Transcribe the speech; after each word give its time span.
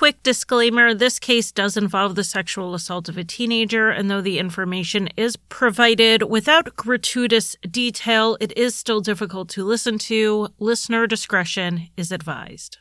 quick 0.00 0.22
disclaimer 0.22 0.94
this 0.94 1.18
case 1.18 1.52
does 1.52 1.76
involve 1.76 2.14
the 2.14 2.24
sexual 2.24 2.74
assault 2.74 3.06
of 3.10 3.18
a 3.18 3.22
teenager, 3.22 3.90
and 3.90 4.10
though 4.10 4.22
the 4.22 4.38
information 4.38 5.10
is 5.14 5.36
provided 5.50 6.22
without 6.22 6.74
gratuitous 6.74 7.54
detail, 7.70 8.34
it 8.40 8.50
is 8.56 8.74
still 8.74 9.02
difficult 9.02 9.50
to 9.50 9.62
listen 9.62 9.98
to. 9.98 10.48
Listener 10.58 11.06
discretion 11.06 11.88
is 11.98 12.10
advised. 12.10 12.78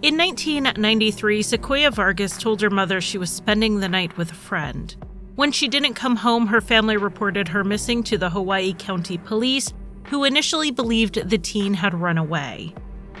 In 0.00 0.16
1993, 0.16 1.42
Sequoia 1.42 1.90
Vargas 1.90 2.38
told 2.38 2.62
her 2.62 2.70
mother 2.70 3.02
she 3.02 3.18
was 3.18 3.30
spending 3.30 3.80
the 3.80 3.88
night 3.90 4.16
with 4.16 4.30
a 4.30 4.34
friend. 4.34 4.96
When 5.36 5.50
she 5.50 5.66
didn't 5.66 5.94
come 5.94 6.14
home, 6.14 6.46
her 6.46 6.60
family 6.60 6.96
reported 6.96 7.48
her 7.48 7.64
missing 7.64 8.04
to 8.04 8.16
the 8.16 8.30
Hawaii 8.30 8.72
County 8.72 9.18
Police, 9.18 9.72
who 10.04 10.22
initially 10.22 10.70
believed 10.70 11.28
the 11.28 11.38
teen 11.38 11.74
had 11.74 11.92
run 11.92 12.18
away. 12.18 12.72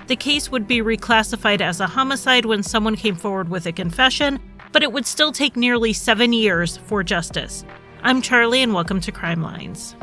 The 0.06 0.14
case 0.14 0.48
would 0.48 0.68
be 0.68 0.78
reclassified 0.78 1.60
as 1.60 1.80
a 1.80 1.88
homicide 1.88 2.44
when 2.44 2.62
someone 2.62 2.94
came 2.94 3.16
forward 3.16 3.48
with 3.48 3.66
a 3.66 3.72
confession, 3.72 4.38
but 4.70 4.84
it 4.84 4.92
would 4.92 5.06
still 5.06 5.32
take 5.32 5.56
nearly 5.56 5.92
seven 5.92 6.32
years 6.32 6.76
for 6.76 7.02
justice. 7.02 7.64
I'm 8.04 8.22
Charlie, 8.22 8.62
and 8.62 8.74
welcome 8.74 9.00
to 9.00 9.10
Crime 9.10 9.42
Lines. 9.42 9.96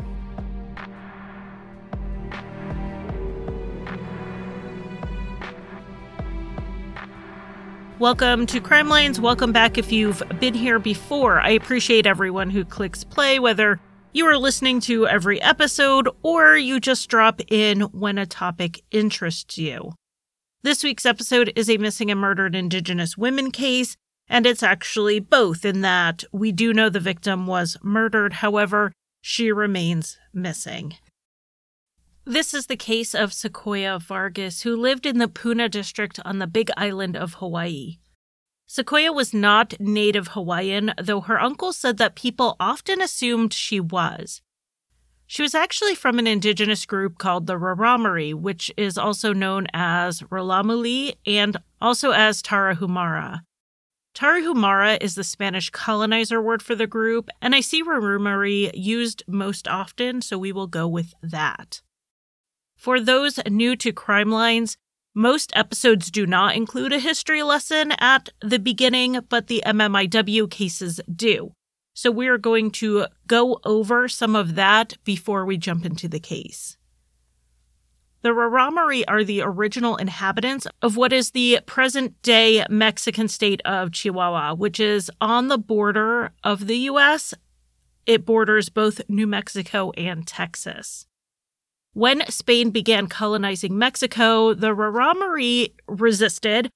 Welcome 8.02 8.46
to 8.46 8.60
Crime 8.60 8.88
Lines. 8.88 9.20
Welcome 9.20 9.52
back 9.52 9.78
if 9.78 9.92
you've 9.92 10.24
been 10.40 10.54
here 10.54 10.80
before. 10.80 11.38
I 11.38 11.50
appreciate 11.50 12.04
everyone 12.04 12.50
who 12.50 12.64
clicks 12.64 13.04
play, 13.04 13.38
whether 13.38 13.78
you 14.12 14.26
are 14.26 14.36
listening 14.36 14.80
to 14.80 15.06
every 15.06 15.40
episode 15.40 16.08
or 16.24 16.56
you 16.56 16.80
just 16.80 17.08
drop 17.08 17.40
in 17.46 17.82
when 17.92 18.18
a 18.18 18.26
topic 18.26 18.82
interests 18.90 19.56
you. 19.56 19.92
This 20.64 20.82
week's 20.82 21.06
episode 21.06 21.52
is 21.54 21.70
a 21.70 21.76
missing 21.76 22.10
and 22.10 22.18
murdered 22.18 22.56
Indigenous 22.56 23.16
women 23.16 23.52
case, 23.52 23.96
and 24.28 24.46
it's 24.46 24.64
actually 24.64 25.20
both 25.20 25.64
in 25.64 25.82
that 25.82 26.24
we 26.32 26.50
do 26.50 26.74
know 26.74 26.88
the 26.88 26.98
victim 26.98 27.46
was 27.46 27.76
murdered, 27.84 28.32
however, 28.32 28.90
she 29.20 29.52
remains 29.52 30.18
missing. 30.34 30.96
This 32.24 32.54
is 32.54 32.66
the 32.66 32.76
case 32.76 33.16
of 33.16 33.32
Sequoia 33.32 33.98
Vargas, 33.98 34.62
who 34.62 34.76
lived 34.76 35.06
in 35.06 35.18
the 35.18 35.26
Puna 35.26 35.68
district 35.68 36.20
on 36.24 36.38
the 36.38 36.46
Big 36.46 36.70
Island 36.76 37.16
of 37.16 37.34
Hawaii. 37.34 37.98
Sequoia 38.68 39.12
was 39.12 39.34
not 39.34 39.74
native 39.80 40.28
Hawaiian, 40.28 40.94
though 41.02 41.22
her 41.22 41.40
uncle 41.40 41.72
said 41.72 41.98
that 41.98 42.14
people 42.14 42.54
often 42.60 43.02
assumed 43.02 43.52
she 43.52 43.80
was. 43.80 44.40
She 45.26 45.42
was 45.42 45.52
actually 45.52 45.96
from 45.96 46.20
an 46.20 46.28
indigenous 46.28 46.86
group 46.86 47.18
called 47.18 47.48
the 47.48 47.58
Raramuri, 47.58 48.32
which 48.32 48.70
is 48.76 48.96
also 48.96 49.32
known 49.32 49.66
as 49.72 50.20
Ralamuli 50.20 51.16
and 51.26 51.56
also 51.80 52.12
as 52.12 52.40
Tarahumara. 52.40 53.40
Tarahumara 54.14 55.02
is 55.02 55.16
the 55.16 55.24
Spanish 55.24 55.70
colonizer 55.70 56.40
word 56.40 56.62
for 56.62 56.76
the 56.76 56.86
group, 56.86 57.30
and 57.40 57.52
I 57.52 57.60
see 57.60 57.82
Raramuri 57.82 58.70
used 58.74 59.24
most 59.26 59.66
often, 59.66 60.22
so 60.22 60.38
we 60.38 60.52
will 60.52 60.68
go 60.68 60.86
with 60.86 61.14
that. 61.20 61.82
For 62.82 62.98
those 62.98 63.38
new 63.48 63.76
to 63.76 63.92
Crime 63.92 64.32
Lines, 64.32 64.76
most 65.14 65.52
episodes 65.54 66.10
do 66.10 66.26
not 66.26 66.56
include 66.56 66.92
a 66.92 66.98
history 66.98 67.44
lesson 67.44 67.92
at 67.92 68.30
the 68.40 68.58
beginning, 68.58 69.20
but 69.28 69.46
the 69.46 69.62
MMIW 69.64 70.50
cases 70.50 71.00
do. 71.14 71.52
So 71.94 72.10
we 72.10 72.26
are 72.26 72.38
going 72.38 72.72
to 72.72 73.06
go 73.28 73.60
over 73.64 74.08
some 74.08 74.34
of 74.34 74.56
that 74.56 74.94
before 75.04 75.46
we 75.46 75.58
jump 75.58 75.86
into 75.86 76.08
the 76.08 76.18
case. 76.18 76.76
The 78.22 78.30
Raramuri 78.30 79.04
are 79.06 79.22
the 79.22 79.42
original 79.42 79.94
inhabitants 79.94 80.66
of 80.82 80.96
what 80.96 81.12
is 81.12 81.30
the 81.30 81.60
present 81.64 82.20
day 82.22 82.66
Mexican 82.68 83.28
state 83.28 83.62
of 83.64 83.92
Chihuahua, 83.92 84.54
which 84.56 84.80
is 84.80 85.08
on 85.20 85.46
the 85.46 85.56
border 85.56 86.32
of 86.42 86.66
the 86.66 86.78
U.S. 86.78 87.32
It 88.06 88.26
borders 88.26 88.70
both 88.70 89.08
New 89.08 89.28
Mexico 89.28 89.92
and 89.92 90.26
Texas. 90.26 91.06
When 91.94 92.22
Spain 92.30 92.70
began 92.70 93.06
colonizing 93.06 93.76
Mexico, 93.76 94.54
the 94.54 94.74
Raramuri 94.74 95.74
resisted 95.86 96.70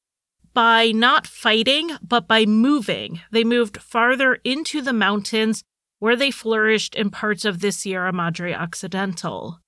by 0.53 0.93
not 0.93 1.27
fighting, 1.27 1.91
but 2.03 2.29
by 2.29 2.45
moving. 2.45 3.21
They 3.31 3.43
moved 3.43 3.81
farther 3.81 4.35
into 4.45 4.83
the 4.83 4.93
mountains 4.93 5.63
where 6.01 6.17
they 6.17 6.31
flourished 6.31 6.95
in 6.95 7.11
parts 7.11 7.47
of 7.47 7.61
the 7.61 7.73
Sierra 7.73 8.13
Madre 8.13 8.53
Occidental. 8.53 9.61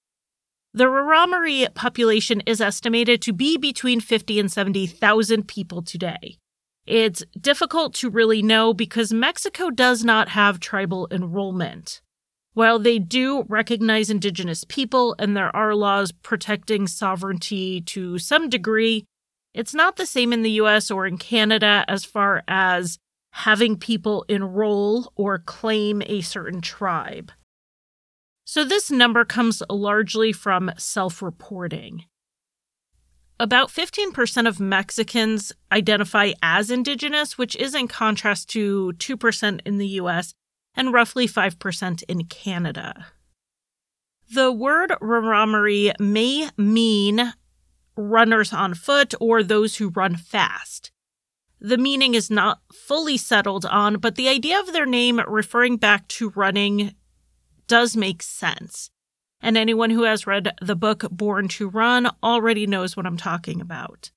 The 0.75 0.85
Raramuri 0.85 1.75
population 1.75 2.43
is 2.45 2.61
estimated 2.61 3.23
to 3.23 3.33
be 3.33 3.57
between 3.57 4.01
50 4.01 4.39
and 4.39 4.53
70,000 4.53 5.49
people 5.49 5.83
today. 5.83 6.37
It's 6.87 7.25
difficult 7.41 7.95
to 7.95 8.11
really 8.11 8.43
know 8.43 8.75
because 8.75 9.13
Mexico 9.13 9.71
does 9.71 10.05
not 10.05 10.29
have 10.31 10.61
tribal 10.61 11.09
enrollment. 11.11 12.03
While 12.59 12.81
they 12.81 12.99
do 12.99 13.45
recognize 13.49 14.11
Indigenous 14.11 14.65
people 14.65 15.15
and 15.21 15.37
there 15.37 15.55
are 15.55 15.77
laws 15.77 16.11
protecting 16.11 16.89
sovereignty 16.89 17.83
to 17.83 18.19
some 18.19 18.49
degree, 18.49 19.05
it's 19.55 19.75
not 19.75 19.95
the 19.95 20.05
same 20.05 20.33
in 20.33 20.43
the 20.43 20.51
US 20.63 20.91
or 20.91 21.07
in 21.07 21.19
Canada 21.19 21.85
as 21.87 22.05
far 22.05 22.43
as 22.49 22.99
having 23.31 23.77
people 23.77 24.25
enroll 24.29 25.13
or 25.15 25.39
claim 25.39 26.03
a 26.07 26.21
certain 26.21 26.61
tribe. 26.61 27.31
So 28.45 28.65
this 28.65 28.91
number 28.91 29.25
comes 29.25 29.63
largely 29.71 30.33
from 30.33 30.73
self 30.77 31.23
reporting. 31.23 32.07
About 33.39 33.69
15% 33.69 34.49
of 34.49 34.59
Mexicans 34.59 35.53
identify 35.71 36.33
as 36.43 36.73
Indigenous, 36.73 37.39
which 37.39 37.55
is 37.55 37.77
in 37.77 37.87
contrast 37.87 38.51
to 38.51 38.95
2% 38.97 39.61
in 39.65 39.79
the 39.79 39.87
US 40.01 40.35
and 40.75 40.93
roughly 40.93 41.27
5% 41.27 42.03
in 42.09 42.25
Canada. 42.25 43.07
The 44.33 44.53
word 44.53 44.91
Raramuri 45.01 45.93
may 45.99 46.51
mean 46.57 47.33
runners 47.97 48.53
on 48.53 48.75
foot 48.75 49.15
or 49.21 49.43
those 49.43 49.77
who 49.77 49.89
run 49.89 50.17
fast. 50.17 50.93
The 51.61 51.79
meaning 51.79 52.15
is 52.15 52.31
not 52.31 52.61
fully 52.73 53.17
settled 53.17 53.65
on, 53.67 53.99
but 53.99 54.15
the 54.15 54.29
idea 54.29 54.61
of 54.61 54.73
their 54.73 54.87
name 54.87 55.21
referring 55.27 55.77
back 55.77 56.07
to 56.09 56.31
running 56.31 56.95
does 57.67 57.97
make 57.97 58.23
sense. 58.23 58.91
And 59.41 59.57
anyone 59.57 59.91
who 59.91 60.05
has 60.05 60.27
read 60.27 60.53
the 60.61 60.77
book 60.77 61.05
Born 61.11 61.49
to 61.49 61.69
Run 61.69 62.11
already 62.23 62.67
knows 62.67 62.97
what 62.97 63.07
I'm 63.07 63.17
talking 63.17 63.61
about. 63.61 64.11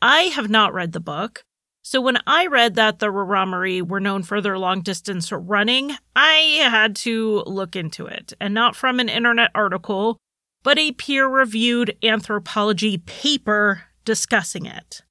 I 0.00 0.24
have 0.24 0.50
not 0.50 0.74
read 0.74 0.92
the 0.92 1.00
book, 1.00 1.44
so 1.86 2.00
when 2.00 2.16
I 2.26 2.46
read 2.46 2.76
that 2.76 2.98
the 2.98 3.08
Raramuri 3.08 3.86
were 3.86 4.00
known 4.00 4.22
for 4.22 4.40
their 4.40 4.58
long 4.58 4.80
distance 4.80 5.30
running, 5.30 5.94
I 6.16 6.58
had 6.62 6.96
to 6.96 7.42
look 7.46 7.76
into 7.76 8.06
it, 8.06 8.32
and 8.40 8.54
not 8.54 8.74
from 8.74 9.00
an 9.00 9.10
internet 9.10 9.50
article, 9.54 10.16
but 10.62 10.78
a 10.78 10.92
peer 10.92 11.28
reviewed 11.28 11.94
anthropology 12.02 12.96
paper 12.96 13.82
discussing 14.06 14.64
it. 14.64 15.02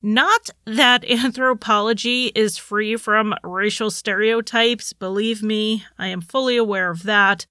Not 0.00 0.50
that 0.64 1.04
anthropology 1.10 2.26
is 2.26 2.56
free 2.56 2.96
from 2.96 3.34
racial 3.42 3.90
stereotypes, 3.90 4.92
believe 4.92 5.42
me, 5.42 5.84
I 5.98 6.06
am 6.06 6.20
fully 6.20 6.56
aware 6.56 6.92
of 6.92 7.02
that, 7.02 7.44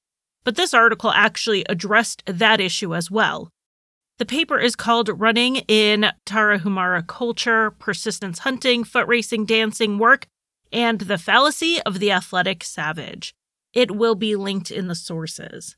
but 0.46 0.56
this 0.56 0.74
article 0.74 1.12
actually 1.12 1.66
addressed 1.68 2.24
that 2.26 2.62
issue 2.62 2.96
as 2.96 3.12
well. 3.12 3.52
The 4.18 4.26
paper 4.26 4.58
is 4.58 4.76
called 4.76 5.10
Running 5.10 5.58
in 5.68 6.08
Tarahumara 6.26 7.06
Culture, 7.06 7.70
Persistence 7.70 8.40
Hunting, 8.40 8.84
Foot 8.84 9.08
Racing, 9.08 9.46
Dancing, 9.46 10.00
Work, 10.00 10.26
and 10.74 11.02
the 11.02 11.20
Fallacy 11.20 11.80
of 11.84 12.00
the 12.00 12.12
Athletic 12.12 12.64
Savage. 12.64 13.36
It 13.74 13.92
will 13.92 14.16
be 14.16 14.36
linked 14.36 14.72
in 14.72 14.88
the 14.88 14.96
sources. 14.96 15.76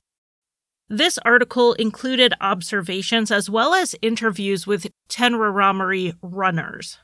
This 0.87 1.19
article 1.25 1.73
included 1.73 2.33
observations 2.39 3.29
as 3.29 3.49
well 3.49 3.73
as 3.73 3.93
interviews 4.01 4.65
with 4.65 4.87
10 5.09 5.33
Raramuri 5.33 6.15
runners. 6.21 6.97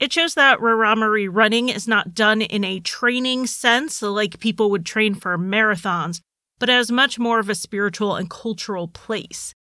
It 0.00 0.12
shows 0.12 0.34
that 0.34 0.58
Raramuri 0.58 1.28
running 1.30 1.68
is 1.68 1.86
not 1.86 2.14
done 2.14 2.42
in 2.42 2.64
a 2.64 2.80
training 2.80 3.46
sense 3.46 4.02
like 4.02 4.40
people 4.40 4.72
would 4.72 4.84
train 4.84 5.14
for 5.14 5.38
marathons, 5.38 6.20
but 6.58 6.68
as 6.68 6.90
much 6.90 7.20
more 7.20 7.38
of 7.38 7.48
a 7.48 7.54
spiritual 7.54 8.16
and 8.16 8.28
cultural 8.28 8.88
place. 8.88 9.54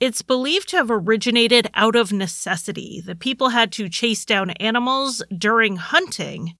It's 0.00 0.22
believed 0.22 0.70
to 0.70 0.76
have 0.78 0.90
originated 0.90 1.68
out 1.74 1.94
of 1.94 2.10
necessity. 2.10 3.02
The 3.04 3.14
people 3.14 3.50
had 3.50 3.70
to 3.72 3.90
chase 3.90 4.24
down 4.24 4.50
animals 4.52 5.22
during 5.36 5.76
hunting, 5.76 6.54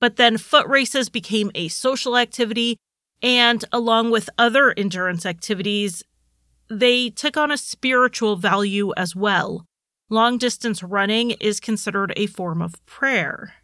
but 0.00 0.14
then 0.14 0.38
foot 0.38 0.68
races 0.68 1.08
became 1.08 1.50
a 1.56 1.66
social 1.66 2.16
activity, 2.16 2.76
and 3.20 3.64
along 3.72 4.12
with 4.12 4.30
other 4.38 4.72
endurance 4.76 5.26
activities, 5.26 6.04
they 6.70 7.10
took 7.10 7.36
on 7.36 7.50
a 7.50 7.58
spiritual 7.58 8.36
value 8.36 8.92
as 8.96 9.16
well. 9.16 9.66
Long 10.08 10.38
distance 10.38 10.80
running 10.80 11.32
is 11.32 11.58
considered 11.58 12.12
a 12.16 12.26
form 12.26 12.62
of 12.62 12.84
prayer. 12.86 13.54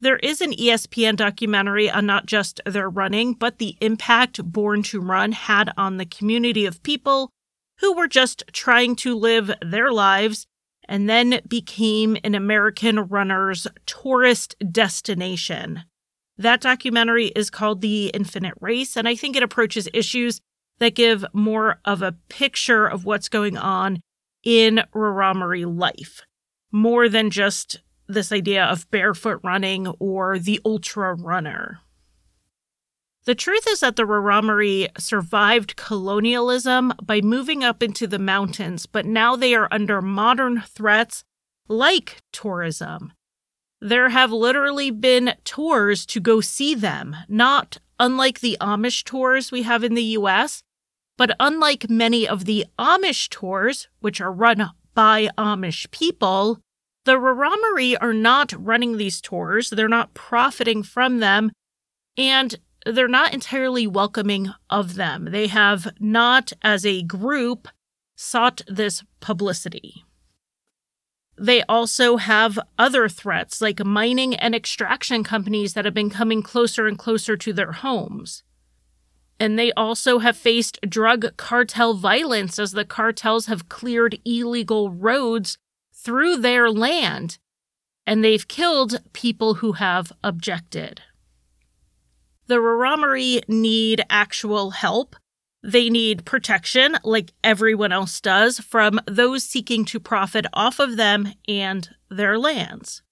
There 0.00 0.18
is 0.18 0.40
an 0.40 0.52
ESPN 0.52 1.16
documentary 1.16 1.90
on 1.90 2.06
not 2.06 2.26
just 2.26 2.60
their 2.64 2.88
running, 2.88 3.34
but 3.34 3.58
the 3.58 3.76
impact 3.80 4.44
Born 4.44 4.84
to 4.84 5.00
Run 5.00 5.32
had 5.32 5.72
on 5.76 5.96
the 5.96 6.06
community 6.06 6.64
of 6.64 6.82
people 6.84 7.32
who 7.80 7.94
were 7.94 8.08
just 8.08 8.44
trying 8.52 8.94
to 8.96 9.16
live 9.16 9.50
their 9.62 9.92
lives 9.92 10.46
and 10.88 11.08
then 11.08 11.40
became 11.48 12.16
an 12.24 12.34
American 12.34 12.98
runner's 12.98 13.66
tourist 13.86 14.56
destination. 14.70 15.82
That 16.36 16.60
documentary 16.60 17.26
is 17.28 17.50
called 17.50 17.80
The 17.80 18.08
Infinite 18.08 18.54
Race, 18.60 18.96
and 18.96 19.06
I 19.06 19.14
think 19.14 19.36
it 19.36 19.42
approaches 19.42 19.88
issues 19.92 20.40
that 20.78 20.94
give 20.94 21.24
more 21.32 21.78
of 21.84 22.02
a 22.02 22.16
picture 22.28 22.86
of 22.86 23.04
what's 23.04 23.28
going 23.28 23.56
on 23.56 24.00
in 24.42 24.82
Raramuri 24.94 25.64
life, 25.78 26.22
more 26.72 27.08
than 27.08 27.30
just 27.30 27.80
this 28.08 28.32
idea 28.32 28.64
of 28.64 28.90
barefoot 28.90 29.40
running 29.44 29.86
or 30.00 30.38
the 30.38 30.60
ultra 30.64 31.14
runner. 31.14 31.80
The 33.26 33.34
truth 33.34 33.66
is 33.68 33.80
that 33.80 33.96
the 33.96 34.04
Raramuri 34.04 34.88
survived 34.98 35.76
colonialism 35.76 36.94
by 37.02 37.20
moving 37.20 37.62
up 37.62 37.82
into 37.82 38.06
the 38.06 38.18
mountains, 38.18 38.86
but 38.86 39.04
now 39.04 39.36
they 39.36 39.54
are 39.54 39.68
under 39.70 40.00
modern 40.00 40.62
threats 40.62 41.22
like 41.68 42.22
tourism. 42.32 43.12
There 43.80 44.08
have 44.08 44.32
literally 44.32 44.90
been 44.90 45.34
tours 45.44 46.04
to 46.06 46.20
go 46.20 46.40
see 46.40 46.74
them, 46.74 47.14
not 47.28 47.78
unlike 47.98 48.40
the 48.40 48.56
Amish 48.60 49.04
tours 49.04 49.52
we 49.52 49.62
have 49.62 49.84
in 49.84 49.94
the 49.94 50.16
US, 50.18 50.62
but 51.18 51.36
unlike 51.38 51.90
many 51.90 52.26
of 52.26 52.46
the 52.46 52.64
Amish 52.78 53.28
tours, 53.28 53.88
which 54.00 54.20
are 54.20 54.32
run 54.32 54.70
by 54.94 55.28
Amish 55.36 55.90
people, 55.90 56.60
the 57.04 57.12
Raramuri 57.12 57.96
are 58.00 58.14
not 58.14 58.52
running 58.52 58.96
these 58.96 59.20
tours. 59.20 59.70
They're 59.70 59.88
not 59.88 60.14
profiting 60.14 60.82
from 60.82 61.20
them. 61.20 61.52
And 62.16 62.56
they're 62.86 63.08
not 63.08 63.34
entirely 63.34 63.86
welcoming 63.86 64.52
of 64.68 64.94
them. 64.94 65.28
They 65.30 65.48
have 65.48 65.88
not, 65.98 66.52
as 66.62 66.86
a 66.86 67.02
group, 67.02 67.68
sought 68.16 68.62
this 68.66 69.02
publicity. 69.20 70.04
They 71.38 71.62
also 71.62 72.18
have 72.18 72.58
other 72.78 73.08
threats 73.08 73.62
like 73.62 73.84
mining 73.84 74.34
and 74.34 74.54
extraction 74.54 75.24
companies 75.24 75.72
that 75.72 75.86
have 75.86 75.94
been 75.94 76.10
coming 76.10 76.42
closer 76.42 76.86
and 76.86 76.98
closer 76.98 77.36
to 77.38 77.52
their 77.52 77.72
homes. 77.72 78.42
And 79.38 79.58
they 79.58 79.72
also 79.72 80.18
have 80.18 80.36
faced 80.36 80.78
drug 80.86 81.34
cartel 81.38 81.94
violence 81.94 82.58
as 82.58 82.72
the 82.72 82.84
cartels 82.84 83.46
have 83.46 83.70
cleared 83.70 84.18
illegal 84.26 84.90
roads 84.90 85.56
through 85.94 86.36
their 86.36 86.70
land. 86.70 87.38
And 88.06 88.22
they've 88.22 88.46
killed 88.46 89.00
people 89.14 89.54
who 89.54 89.72
have 89.72 90.12
objected. 90.22 91.00
The 92.50 92.56
Raramuri 92.56 93.48
need 93.48 94.04
actual 94.10 94.72
help. 94.72 95.14
They 95.62 95.88
need 95.88 96.24
protection, 96.24 96.96
like 97.04 97.30
everyone 97.44 97.92
else 97.92 98.20
does, 98.20 98.58
from 98.58 98.98
those 99.06 99.44
seeking 99.44 99.84
to 99.84 100.00
profit 100.00 100.46
off 100.52 100.80
of 100.80 100.96
them 100.96 101.32
and 101.46 101.88
their 102.10 102.40
lands. 102.40 103.02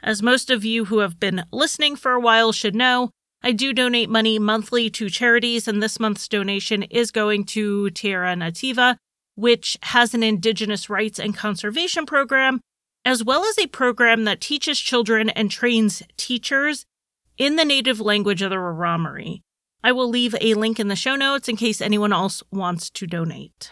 As 0.00 0.22
most 0.22 0.48
of 0.48 0.64
you 0.64 0.84
who 0.84 1.00
have 1.00 1.18
been 1.18 1.44
listening 1.50 1.96
for 1.96 2.12
a 2.12 2.20
while 2.20 2.52
should 2.52 2.76
know, 2.76 3.10
I 3.42 3.50
do 3.50 3.72
donate 3.72 4.08
money 4.08 4.38
monthly 4.38 4.90
to 4.90 5.10
charities, 5.10 5.66
and 5.66 5.82
this 5.82 5.98
month's 5.98 6.28
donation 6.28 6.84
is 6.84 7.10
going 7.10 7.46
to 7.46 7.90
Tierra 7.90 8.36
Nativa, 8.36 8.94
which 9.34 9.76
has 9.82 10.14
an 10.14 10.22
Indigenous 10.22 10.88
rights 10.88 11.18
and 11.18 11.36
conservation 11.36 12.06
program, 12.06 12.60
as 13.04 13.24
well 13.24 13.44
as 13.44 13.58
a 13.58 13.66
program 13.66 14.22
that 14.22 14.40
teaches 14.40 14.78
children 14.78 15.30
and 15.30 15.50
trains 15.50 16.00
teachers 16.16 16.84
in 17.38 17.56
the 17.56 17.64
native 17.64 18.00
language 18.00 18.42
of 18.42 18.50
the 18.50 18.56
Raramuri. 18.56 19.42
I 19.82 19.92
will 19.92 20.08
leave 20.08 20.34
a 20.40 20.54
link 20.54 20.80
in 20.80 20.88
the 20.88 20.96
show 20.96 21.16
notes 21.16 21.48
in 21.48 21.56
case 21.56 21.80
anyone 21.80 22.12
else 22.12 22.42
wants 22.50 22.90
to 22.90 23.06
donate. 23.06 23.70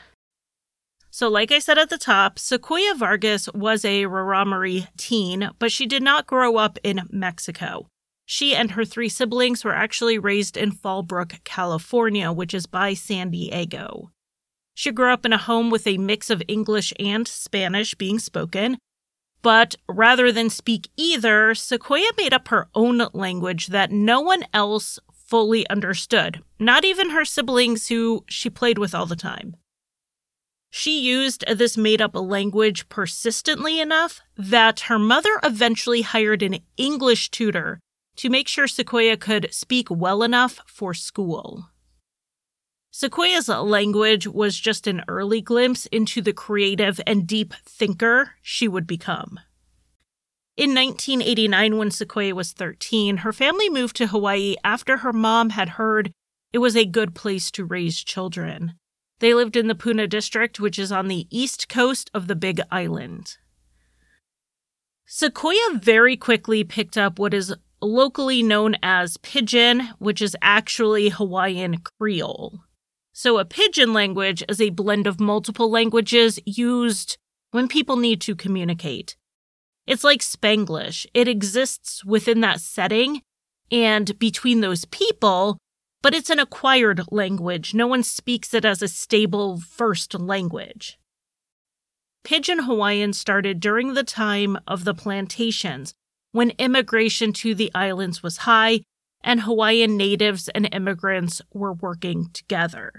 So, 1.11 1.29
like 1.29 1.51
I 1.51 1.59
said 1.59 1.79
at 1.79 1.91
the 1.91 1.99
top, 1.99 2.39
Sequoia 2.39 2.95
Vargas 2.95 3.49
was 3.55 3.85
a 3.85 4.05
Raramuri 4.05 4.87
teen, 4.97 5.51
but 5.59 5.73
she 5.73 5.87
did 5.87 6.03
not 6.03 6.27
grow 6.27 6.57
up 6.59 6.79
in 6.85 7.09
Mexico. 7.11 7.89
She 8.27 8.55
and 8.55 8.73
her 8.73 8.85
three 8.85 9.09
siblings 9.09 9.65
were 9.65 9.75
actually 9.75 10.19
raised 10.19 10.57
in 10.57 10.73
Fallbrook, 10.73 11.43
California, 11.45 12.33
which 12.33 12.53
is 12.53 12.67
by 12.67 12.93
San 12.93 13.31
Diego. 13.31 14.11
She 14.75 14.93
grew 14.93 15.11
up 15.11 15.25
in 15.25 15.33
a 15.33 15.39
home 15.39 15.71
with 15.71 15.87
a 15.87 15.97
mix 15.97 16.29
of 16.29 16.43
English 16.49 16.93
and 17.01 17.27
Spanish 17.27 17.95
being 17.95 18.19
spoken, 18.19 18.77
but 19.43 19.77
rather 19.89 20.33
than 20.33 20.51
speak 20.51 20.89
either, 20.97 21.55
Sequoia 21.55 22.11
made 22.17 22.33
up 22.33 22.49
her 22.49 22.69
own 22.75 23.07
language 23.13 23.69
that 23.69 23.91
no 23.91 24.21
one 24.21 24.45
else 24.53 24.99
fully 25.13 25.69
understood, 25.69 26.43
not 26.59 26.85
even 26.85 27.11
her 27.11 27.25
siblings 27.25 27.89
who 27.89 28.25
she 28.29 28.49
played 28.49 28.79
with 28.79 28.95
all 28.95 29.07
the 29.07 29.17
time. 29.17 29.57
She 30.71 31.01
used 31.01 31.45
this 31.47 31.77
made 31.77 32.03
up 32.03 32.15
language 32.15 32.89
persistently 32.89 33.81
enough 33.81 34.21
that 34.37 34.81
her 34.81 34.99
mother 34.99 35.41
eventually 35.43 36.03
hired 36.03 36.43
an 36.43 36.59
English 36.77 37.31
tutor 37.31 37.81
to 38.17 38.31
make 38.31 38.49
sure 38.49 38.67
Sequoia 38.67 39.17
could 39.17 39.49
speak 39.53 39.89
well 39.91 40.23
enough 40.23 40.61
for 40.67 40.93
school. 40.93 41.71
Sequoia's 42.99 43.51
language 43.51 44.27
was 44.27 44.59
just 44.59 44.87
an 44.87 45.03
early 45.07 45.43
glimpse 45.43 45.85
into 45.93 46.23
the 46.23 46.33
creative 46.33 46.99
and 47.07 47.27
deep 47.27 47.53
thinker 47.67 48.31
she 48.41 48.67
would 48.67 48.87
become. 48.87 49.39
In 50.57 50.75
1989, 50.75 51.77
when 51.77 51.91
Sequoia 51.91 52.35
was 52.35 52.53
13, 52.53 53.19
her 53.19 53.35
family 53.35 53.69
moved 53.69 53.97
to 53.97 54.07
Hawaii 54.07 54.57
after 54.65 54.97
her 54.97 55.13
mom 55.13 55.51
had 55.51 55.69
heard 55.77 56.11
it 56.55 56.59
was 56.61 56.75
a 56.75 56.87
good 56.87 57.15
place 57.15 57.51
to 57.51 57.67
raise 57.67 58.03
children. 58.03 58.79
They 59.19 59.35
lived 59.35 59.57
in 59.57 59.67
the 59.67 59.75
Puna 59.75 60.07
district, 60.07 60.59
which 60.59 60.79
is 60.79 60.91
on 60.91 61.09
the 61.09 61.27
east 61.31 61.69
coast 61.69 62.11
of 62.15 62.29
the 62.29 62.35
Big 62.35 62.63
Island. 62.71 63.37
Sequoia 65.05 65.75
very 65.75 66.17
quickly 66.17 66.65
picked 66.65 66.97
up 66.97 67.19
what 67.19 67.35
is 67.35 67.55
locally 67.83 68.43
known 68.43 68.75
as 68.83 69.19
Pidgin, 69.19 69.91
which 69.99 70.23
is 70.23 70.35
actually 70.41 71.11
Hawaiian 71.11 71.83
Creole. 72.01 72.63
So, 73.19 73.39
a 73.39 73.47
Pidgin 73.47 73.95
language 73.95 74.45
is 74.47 74.61
a 74.61 74.69
blend 74.69 75.07
of 75.07 75.19
multiple 75.19 75.71
languages 75.71 76.39
used 76.45 77.17
when 77.51 77.67
people 77.67 77.97
need 77.97 78.21
to 78.21 78.37
communicate. 78.37 79.17
It's 79.87 80.05
like 80.05 80.21
Spanglish, 80.21 81.07
it 81.15 81.27
exists 81.27 82.05
within 82.05 82.43
that 82.43 82.61
setting 82.61 83.23
and 83.73 84.19
between 84.19 84.61
those 84.61 84.85
people, 84.85 85.57
but 86.03 86.13
it's 86.13 86.29
an 86.29 86.39
acquired 86.39 87.05
language. 87.11 87.73
No 87.73 87.87
one 87.87 88.03
speaks 88.03 88.53
it 88.53 88.67
as 88.67 88.83
a 88.83 88.87
stable 88.87 89.61
first 89.61 90.13
language. 90.13 90.99
Pidgin 92.23 92.65
Hawaiian 92.65 93.15
started 93.15 93.61
during 93.61 93.95
the 93.95 94.05
time 94.05 94.59
of 94.69 94.85
the 94.85 94.93
plantations, 94.93 95.95
when 96.33 96.51
immigration 96.59 97.33
to 97.33 97.55
the 97.55 97.71
islands 97.75 98.23
was 98.23 98.45
high 98.45 98.83
and 99.23 99.41
Hawaiian 99.43 99.97
natives 99.97 100.49
and 100.49 100.69
immigrants 100.73 101.43
were 101.53 101.73
working 101.73 102.31
together. 102.33 102.93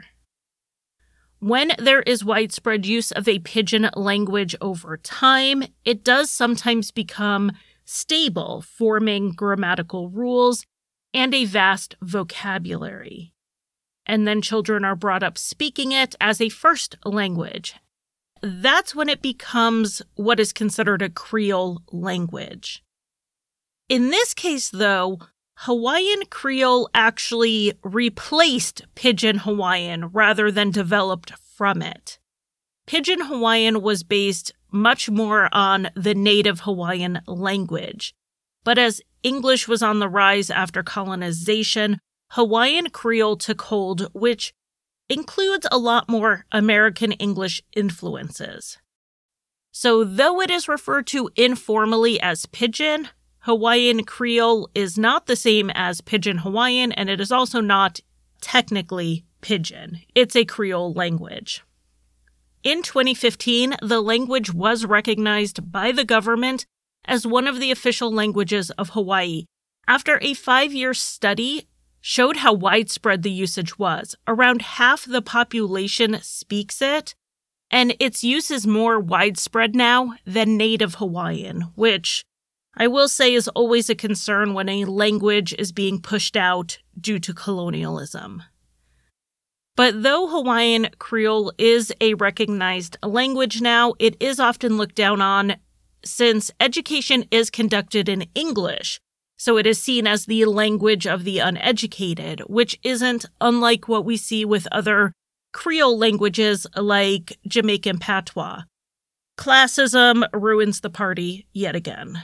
When 1.40 1.72
there 1.78 2.02
is 2.02 2.26
widespread 2.26 2.86
use 2.86 3.12
of 3.12 3.28
a 3.28 3.40
pidgin 3.40 3.90
language 3.96 4.56
over 4.60 4.98
time, 4.98 5.64
it 5.86 6.04
does 6.04 6.32
sometimes 6.32 6.90
become 6.90 7.52
stable, 7.86 8.62
forming 8.62 9.32
grammatical 9.34 10.10
rules 10.10 10.66
and 11.14 11.34
a 11.34 11.46
vast 11.46 11.96
vocabulary. 12.02 13.34
And 14.06 14.28
then 14.28 14.42
children 14.42 14.84
are 14.84 14.96
brought 14.96 15.24
up 15.24 15.38
speaking 15.38 15.92
it 15.92 16.16
as 16.20 16.42
a 16.42 16.50
first 16.50 16.96
language. 17.06 17.76
That's 18.42 18.96
when 18.96 19.10
it 19.10 19.22
becomes 19.22 20.02
what 20.16 20.40
is 20.40 20.54
considered 20.54 21.02
a 21.02 21.10
Creole 21.10 21.82
language. 21.92 22.84
In 23.90 24.10
this 24.10 24.34
case, 24.34 24.70
though, 24.70 25.20
Hawaiian 25.62 26.22
Creole 26.30 26.88
actually 26.94 27.74
replaced 27.84 28.84
Pidgin 28.96 29.40
Hawaiian 29.40 30.08
rather 30.10 30.52
than 30.52 30.70
developed 30.70 31.34
from 31.40 31.82
it. 31.82 32.20
Pidgin 32.86 33.26
Hawaiian 33.26 33.82
was 33.82 34.04
based 34.04 34.52
much 34.72 35.10
more 35.10 35.50
on 35.52 35.90
the 35.96 36.14
native 36.14 36.62
Hawaiian 36.62 37.22
language. 37.26 38.14
But 38.64 38.78
as 38.78 39.02
English 39.24 39.68
was 39.68 39.82
on 39.82 39.98
the 39.98 40.08
rise 40.08 40.52
after 40.52 40.84
colonization, 40.84 42.00
Hawaiian 42.32 42.92
Creole 42.92 43.38
took 43.38 43.64
hold, 43.64 44.14
which 44.14 44.54
includes 45.10 45.66
a 45.72 45.80
lot 45.80 46.08
more 46.08 46.46
American 46.52 47.14
English 47.14 47.64
influences. 47.76 48.78
So, 49.72 50.04
though 50.04 50.40
it 50.40 50.52
is 50.52 50.68
referred 50.68 51.08
to 51.08 51.30
informally 51.36 52.20
as 52.22 52.46
Pidgin, 52.46 53.10
Hawaiian 53.48 54.04
Creole 54.04 54.70
is 54.76 54.98
not 54.98 55.28
the 55.28 55.38
same 55.38 55.70
as 55.70 56.02
Pidgin 56.02 56.40
Hawaiian, 56.40 56.92
and 56.92 57.10
it 57.10 57.22
is 57.22 57.32
also 57.32 57.62
not 57.62 58.02
technically 58.42 59.24
Pidgin. 59.42 60.02
It's 60.14 60.36
a 60.36 60.44
Creole 60.44 60.92
language. 60.92 61.64
In 62.62 62.84
2015, 62.84 63.78
the 63.82 64.02
language 64.02 64.54
was 64.54 64.84
recognized 64.84 65.72
by 65.72 65.94
the 65.94 66.04
government 66.04 66.66
as 67.06 67.26
one 67.26 67.48
of 67.48 67.62
the 67.62 67.72
official 67.72 68.12
languages 68.12 68.70
of 68.72 68.90
Hawaii 68.90 69.46
after 69.88 70.20
a 70.22 70.34
five 70.34 70.74
year 70.74 70.94
study 70.94 71.70
showed 72.02 72.36
how 72.36 72.52
widespread 72.52 73.24
the 73.24 73.32
usage 73.32 73.80
was. 73.80 74.14
Around 74.28 74.62
half 74.62 75.06
the 75.06 75.22
population 75.22 76.20
speaks 76.22 76.82
it, 76.82 77.16
and 77.72 77.96
its 77.98 78.26
use 78.26 78.52
is 78.52 78.68
more 78.68 79.00
widespread 79.00 79.74
now 79.74 80.16
than 80.26 80.58
native 80.58 80.96
Hawaiian, 80.96 81.72
which 81.76 82.26
I 82.80 82.88
will 82.88 83.08
say 83.08 83.34
is 83.34 83.48
always 83.50 83.90
a 83.90 83.96
concern 83.96 84.54
when 84.54 84.70
a 84.70 84.86
language 84.86 85.54
is 85.58 85.72
being 85.72 86.00
pushed 86.00 86.38
out 86.38 86.78
due 87.00 87.18
to 87.20 87.34
colonialism. 87.34 88.44
But 89.76 90.04
though 90.04 90.28
Hawaiian 90.28 90.90
Creole 91.00 91.54
is 91.58 91.92
a 92.00 92.14
recognized 92.16 92.98
language 93.04 93.62
now, 93.62 93.94
it 93.98 94.16
is 94.20 94.40
often 94.40 94.78
looked 94.78 94.96
down 94.96 95.22
on 95.22 95.56
since 96.06 96.52
education 96.60 97.26
is 97.32 97.50
conducted 97.50 98.08
in 98.08 98.28
English. 98.36 99.00
So 99.38 99.58
it 99.58 99.68
is 99.68 99.82
seen 99.82 100.08
as 100.08 100.26
the 100.26 100.46
language 100.46 101.06
of 101.06 101.24
the 101.24 101.40
uneducated, 101.40 102.42
which 102.42 102.80
isn't 102.84 103.26
unlike 103.42 103.88
what 103.88 104.06
we 104.06 104.18
see 104.18 104.46
with 104.46 104.68
other 104.72 105.14
Creole 105.52 105.98
languages 105.98 106.68
like 106.76 107.38
Jamaican 107.48 107.98
patois. 107.98 108.64
Classism 109.38 110.28
ruins 110.34 110.82
the 110.82 110.90
party 110.90 111.48
yet 111.54 111.76
again. 111.76 112.24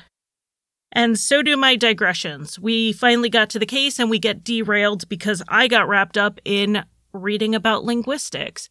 And 0.93 1.17
so 1.17 1.41
do 1.41 1.57
my 1.57 1.75
digressions. 1.75 2.59
We 2.59 2.93
finally 2.93 3.29
got 3.29 3.49
to 3.49 3.59
the 3.59 3.65
case 3.65 3.99
and 3.99 4.09
we 4.09 4.19
get 4.19 4.43
derailed 4.43 5.09
because 5.09 5.41
I 5.47 5.67
got 5.67 5.87
wrapped 5.87 6.17
up 6.17 6.39
in 6.45 6.85
reading 7.11 7.55
about 7.55 7.83
linguistics. 7.83 8.69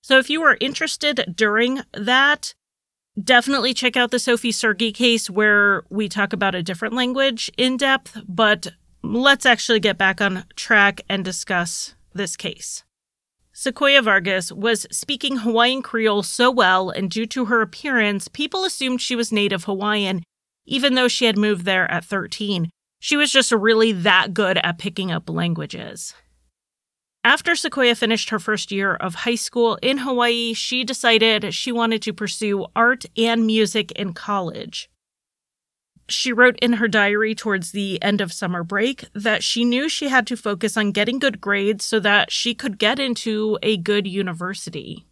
So 0.00 0.18
if 0.18 0.30
you 0.30 0.42
are 0.42 0.56
interested 0.60 1.34
during 1.34 1.80
that, 1.92 2.54
definitely 3.20 3.74
check 3.74 3.96
out 3.96 4.12
the 4.12 4.18
Sophie 4.20 4.52
Sergie 4.52 4.94
case 4.94 5.28
where 5.28 5.82
we 5.90 6.08
talk 6.08 6.32
about 6.32 6.54
a 6.54 6.62
different 6.62 6.94
language 6.94 7.50
in 7.56 7.76
depth, 7.76 8.20
but 8.28 8.68
let's 9.02 9.44
actually 9.44 9.80
get 9.80 9.98
back 9.98 10.20
on 10.20 10.44
track 10.54 11.00
and 11.08 11.24
discuss 11.24 11.94
this 12.12 12.36
case. 12.36 12.84
Sequoia 13.52 14.02
Vargas 14.02 14.50
was 14.50 14.86
speaking 14.90 15.38
Hawaiian 15.38 15.80
Creole 15.80 16.24
so 16.24 16.50
well, 16.50 16.90
and 16.90 17.10
due 17.10 17.26
to 17.26 17.44
her 17.46 17.62
appearance, 17.62 18.26
people 18.28 18.64
assumed 18.64 19.00
she 19.00 19.14
was 19.14 19.30
native 19.30 19.64
Hawaiian, 19.64 20.22
even 20.66 20.94
though 20.94 21.08
she 21.08 21.26
had 21.26 21.38
moved 21.38 21.64
there 21.64 21.90
at 21.90 22.04
13. 22.04 22.70
She 22.98 23.16
was 23.16 23.30
just 23.30 23.52
really 23.52 23.92
that 23.92 24.32
good 24.32 24.58
at 24.58 24.78
picking 24.78 25.12
up 25.12 25.28
languages. 25.28 26.14
After 27.22 27.56
Sequoia 27.56 27.94
finished 27.94 28.28
her 28.30 28.38
first 28.38 28.70
year 28.70 28.94
of 28.94 29.14
high 29.14 29.34
school 29.34 29.78
in 29.80 29.98
Hawaii, 29.98 30.52
she 30.52 30.84
decided 30.84 31.54
she 31.54 31.72
wanted 31.72 32.02
to 32.02 32.12
pursue 32.12 32.66
art 32.76 33.06
and 33.16 33.46
music 33.46 33.92
in 33.92 34.12
college. 34.12 34.90
She 36.06 36.34
wrote 36.34 36.58
in 36.60 36.74
her 36.74 36.88
diary 36.88 37.34
towards 37.34 37.72
the 37.72 38.02
end 38.02 38.20
of 38.20 38.30
summer 38.30 38.62
break 38.62 39.06
that 39.14 39.42
she 39.42 39.64
knew 39.64 39.88
she 39.88 40.08
had 40.08 40.26
to 40.26 40.36
focus 40.36 40.76
on 40.76 40.92
getting 40.92 41.18
good 41.18 41.40
grades 41.40 41.86
so 41.86 41.98
that 42.00 42.30
she 42.30 42.54
could 42.54 42.78
get 42.78 42.98
into 42.98 43.58
a 43.62 43.78
good 43.78 44.06
university. 44.06 45.06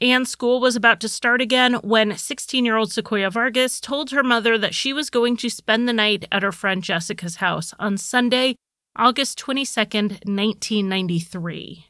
And 0.00 0.26
school 0.26 0.60
was 0.60 0.76
about 0.76 1.00
to 1.00 1.08
start 1.08 1.40
again 1.40 1.74
when 1.74 2.16
16 2.16 2.64
year 2.64 2.76
old 2.76 2.92
Sequoia 2.92 3.30
Vargas 3.30 3.80
told 3.80 4.10
her 4.10 4.22
mother 4.22 4.58
that 4.58 4.74
she 4.74 4.92
was 4.92 5.10
going 5.10 5.36
to 5.38 5.48
spend 5.48 5.88
the 5.88 5.92
night 5.92 6.24
at 6.32 6.42
her 6.42 6.52
friend 6.52 6.82
Jessica's 6.82 7.36
house 7.36 7.72
on 7.78 7.96
Sunday, 7.96 8.56
August 8.96 9.38
22nd, 9.38 10.26
1993. 10.26 11.86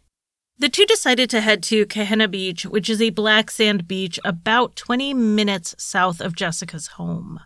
The 0.56 0.68
two 0.68 0.86
decided 0.86 1.30
to 1.30 1.40
head 1.40 1.62
to 1.64 1.84
Kehena 1.86 2.30
Beach, 2.30 2.64
which 2.64 2.88
is 2.88 3.02
a 3.02 3.10
black 3.10 3.50
sand 3.50 3.88
beach 3.88 4.20
about 4.24 4.76
20 4.76 5.12
minutes 5.12 5.74
south 5.78 6.20
of 6.20 6.36
Jessica's 6.36 6.86
home. 6.88 7.40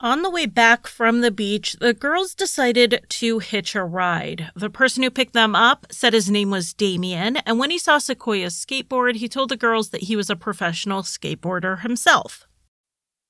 On 0.00 0.20
the 0.20 0.28
way 0.28 0.44
back 0.44 0.86
from 0.86 1.22
the 1.22 1.30
beach, 1.30 1.72
the 1.80 1.94
girls 1.94 2.34
decided 2.34 3.06
to 3.08 3.38
hitch 3.38 3.74
a 3.74 3.82
ride. 3.82 4.50
The 4.54 4.68
person 4.68 5.02
who 5.02 5.10
picked 5.10 5.32
them 5.32 5.56
up 5.56 5.86
said 5.90 6.12
his 6.12 6.30
name 6.30 6.50
was 6.50 6.74
Damien, 6.74 7.38
and 7.38 7.58
when 7.58 7.70
he 7.70 7.78
saw 7.78 7.96
Sequoia's 7.96 8.54
skateboard, 8.54 9.16
he 9.16 9.28
told 9.28 9.48
the 9.48 9.56
girls 9.56 9.88
that 9.90 10.02
he 10.02 10.14
was 10.14 10.28
a 10.28 10.36
professional 10.36 11.00
skateboarder 11.00 11.80
himself. 11.80 12.46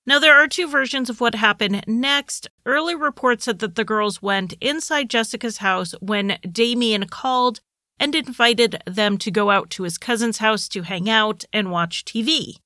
Now, 0.06 0.18
there 0.18 0.34
are 0.34 0.48
two 0.48 0.66
versions 0.66 1.08
of 1.08 1.20
what 1.20 1.36
happened 1.36 1.84
next. 1.86 2.48
Early 2.64 2.96
reports 2.96 3.44
said 3.44 3.60
that 3.60 3.76
the 3.76 3.84
girls 3.84 4.20
went 4.20 4.54
inside 4.60 5.08
Jessica's 5.08 5.58
house 5.58 5.94
when 6.00 6.38
Damien 6.50 7.06
called 7.06 7.60
and 8.00 8.12
invited 8.12 8.82
them 8.86 9.18
to 9.18 9.30
go 9.30 9.50
out 9.50 9.70
to 9.70 9.84
his 9.84 9.98
cousin's 9.98 10.38
house 10.38 10.68
to 10.70 10.82
hang 10.82 11.08
out 11.08 11.44
and 11.52 11.70
watch 11.70 12.04
TV. 12.04 12.56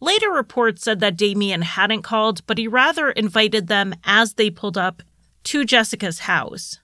Later 0.00 0.30
reports 0.30 0.82
said 0.82 1.00
that 1.00 1.16
Damien 1.16 1.62
hadn't 1.62 2.02
called, 2.02 2.46
but 2.46 2.58
he 2.58 2.66
rather 2.66 3.10
invited 3.10 3.66
them 3.66 3.94
as 4.04 4.34
they 4.34 4.50
pulled 4.50 4.78
up 4.78 5.02
to 5.44 5.64
Jessica's 5.64 6.20
house. 6.20 6.78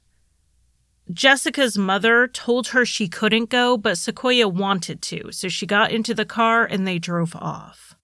Jessica's 1.13 1.79
mother 1.79 2.27
told 2.27 2.69
her 2.69 2.85
she 2.85 3.09
couldn't 3.09 3.49
go, 3.49 3.77
but 3.77 3.97
Sequoia 3.97 4.49
wanted 4.49 5.01
to, 5.03 5.31
so 5.31 5.49
she 5.49 5.65
got 5.65 5.93
into 5.93 6.15
the 6.15 6.25
car 6.25 6.65
and 6.65 6.87
they 6.87 6.99
drove 6.99 7.35
off. 7.37 7.95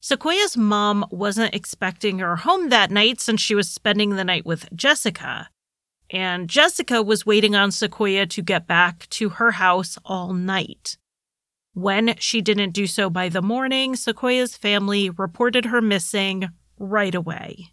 Sequoia's 0.00 0.54
mom 0.54 1.06
wasn't 1.10 1.54
expecting 1.54 2.18
her 2.18 2.36
home 2.36 2.68
that 2.68 2.90
night 2.90 3.20
since 3.20 3.40
she 3.40 3.54
was 3.54 3.70
spending 3.70 4.10
the 4.10 4.24
night 4.24 4.44
with 4.44 4.68
Jessica. 4.76 5.48
And 6.10 6.48
Jessica 6.50 7.02
was 7.02 7.24
waiting 7.24 7.56
on 7.56 7.70
Sequoia 7.70 8.26
to 8.26 8.42
get 8.42 8.66
back 8.66 9.08
to 9.10 9.30
her 9.30 9.52
house 9.52 9.96
all 10.04 10.34
night. 10.34 10.98
When 11.74 12.14
she 12.18 12.40
didn't 12.40 12.70
do 12.70 12.86
so 12.86 13.10
by 13.10 13.28
the 13.28 13.42
morning, 13.42 13.96
Sequoia's 13.96 14.56
family 14.56 15.10
reported 15.10 15.66
her 15.66 15.82
missing 15.82 16.48
right 16.78 17.14
away. 17.14 17.72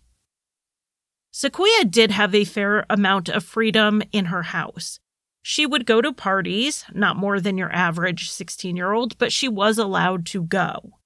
Sequoia 1.31 1.85
did 1.85 2.09
have 2.09 2.33
a 2.33 2.43
fair 2.43 2.85
amount 2.89 3.29
of 3.29 3.43
freedom 3.43 4.01
in 4.11 4.25
her 4.25 4.41
house. 4.41 4.99
She 5.43 5.67
would 5.67 5.85
go 5.85 6.01
to 6.01 6.13
parties, 6.13 6.83
not 6.93 7.15
more 7.15 7.39
than 7.39 7.59
your 7.59 7.71
average 7.71 8.29
16 8.31 8.75
year 8.75 8.91
old, 8.91 9.17
but 9.19 9.31
she 9.31 9.47
was 9.47 9.77
allowed 9.77 10.25
to 10.27 10.43
go. 10.43 10.97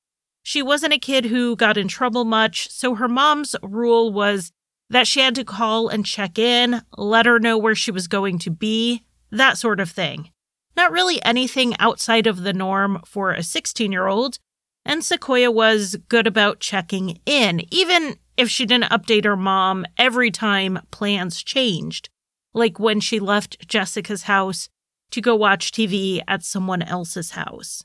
She 0.41 0.61
wasn't 0.61 0.93
a 0.93 0.99
kid 0.99 1.25
who 1.25 1.55
got 1.57 1.77
in 1.77 1.89
trouble 1.89 2.23
much, 2.23 2.69
so 2.71 2.95
her 2.95 3.09
mom's 3.09 3.55
rule 3.61 4.11
was 4.13 4.51
that 4.89 5.07
she 5.07 5.19
had 5.19 5.35
to 5.35 5.43
call 5.43 5.89
and 5.89 6.05
check 6.05 6.39
in, 6.39 6.81
let 6.97 7.25
her 7.25 7.39
know 7.39 7.57
where 7.57 7.75
she 7.75 7.91
was 7.91 8.07
going 8.07 8.39
to 8.39 8.51
be, 8.51 9.03
that 9.31 9.57
sort 9.57 9.79
of 9.81 9.89
thing. 9.89 10.29
Not 10.75 10.91
really 10.91 11.23
anything 11.23 11.75
outside 11.79 12.27
of 12.27 12.43
the 12.43 12.53
norm 12.53 13.01
for 13.05 13.31
a 13.31 13.43
16 13.43 13.91
year 13.91 14.07
old, 14.07 14.39
and 14.85 15.03
Sequoia 15.03 15.49
was 15.49 15.95
good 16.09 16.27
about 16.27 16.59
checking 16.59 17.19
in, 17.25 17.61
even 17.73 18.17
if 18.37 18.49
she 18.49 18.65
didn't 18.65 18.91
update 18.91 19.25
her 19.25 19.37
mom 19.37 19.85
every 19.97 20.29
time 20.29 20.79
plans 20.91 21.41
changed, 21.41 22.09
like 22.53 22.79
when 22.79 22.99
she 22.99 23.19
left 23.19 23.67
Jessica's 23.67 24.23
house 24.23 24.69
to 25.11 25.21
go 25.21 25.35
watch 25.35 25.71
TV 25.71 26.21
at 26.27 26.43
someone 26.43 26.81
else's 26.81 27.31
house. 27.31 27.83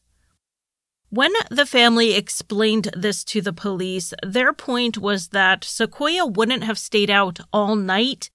When 1.11 1.33
the 1.51 1.67
family 1.67 2.15
explained 2.15 2.91
this 2.97 3.25
to 3.25 3.41
the 3.41 3.53
police, 3.53 4.15
their 4.25 4.53
point 4.53 4.99
was 4.99 5.29
that 5.29 5.65
Sequoia 5.65 6.27
wouldn't 6.27 6.65
have 6.65 6.79
stayed 6.79 7.11
out 7.11 7.41
all 7.53 7.75
night 7.75 8.31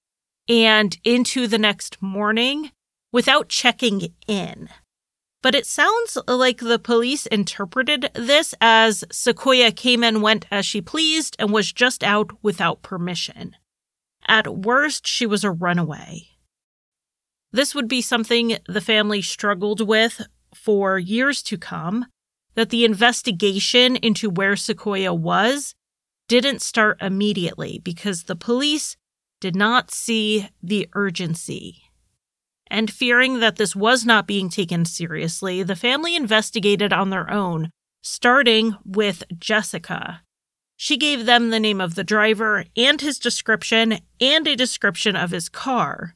and 0.48 0.98
into 1.04 1.48
the 1.48 1.58
next 1.58 2.02
morning 2.02 2.72
without 3.16 3.48
checking 3.48 4.14
in. 4.28 4.68
But 5.42 5.56
it 5.56 5.66
sounds 5.66 6.18
like 6.28 6.58
the 6.58 6.78
police 6.78 7.26
interpreted 7.28 8.10
this 8.14 8.54
as 8.60 9.06
Sequoia 9.10 9.72
came 9.72 10.04
and 10.04 10.22
went 10.22 10.46
as 10.52 10.66
she 10.66 10.82
pleased 10.82 11.34
and 11.40 11.50
was 11.50 11.72
just 11.72 12.04
out 12.04 12.32
without 12.42 12.82
permission. 12.82 13.56
At 14.28 14.58
worst, 14.58 15.08
she 15.08 15.26
was 15.26 15.46
a 15.46 15.50
runaway. 15.50 16.24
This 17.54 17.74
would 17.74 17.88
be 17.88 18.02
something 18.02 18.58
the 18.68 18.82
family 18.82 19.22
struggled 19.22 19.88
with 19.88 20.28
for 20.54 21.00
years 21.00 21.42
to 21.44 21.58
come, 21.58 22.08
that 22.56 22.70
the 22.70 22.84
investigation 22.84 23.96
into 23.96 24.30
where 24.30 24.58
Sequoia 24.58 25.14
was 25.14 25.74
didn't 26.28 26.62
start 26.62 27.02
immediately 27.02 27.80
because 27.82 28.24
the 28.24 28.36
police 28.36 28.98
did 29.40 29.56
not 29.56 29.90
see 29.90 30.50
the 30.62 30.90
urgency 30.96 31.85
and 32.76 32.92
fearing 32.92 33.40
that 33.40 33.56
this 33.56 33.74
was 33.74 34.06
not 34.06 34.28
being 34.28 34.50
taken 34.50 34.84
seriously, 34.84 35.64
the 35.64 35.78
family 35.78 36.14
investigated 36.14 36.92
on 36.92 37.10
their 37.10 37.32
own, 37.32 37.70
starting 38.04 38.76
with 38.84 39.24
Jessica. 39.40 40.22
She 40.76 40.98
gave 40.98 41.26
them 41.26 41.52
the 41.52 41.60
name 41.60 41.80
of 41.80 41.96
the 41.96 42.04
driver 42.04 42.66
and 42.76 43.00
his 43.00 43.18
description 43.18 44.00
and 44.20 44.46
a 44.46 44.58
description 44.58 45.16
of 45.16 45.32
his 45.32 45.48
car. 45.48 46.16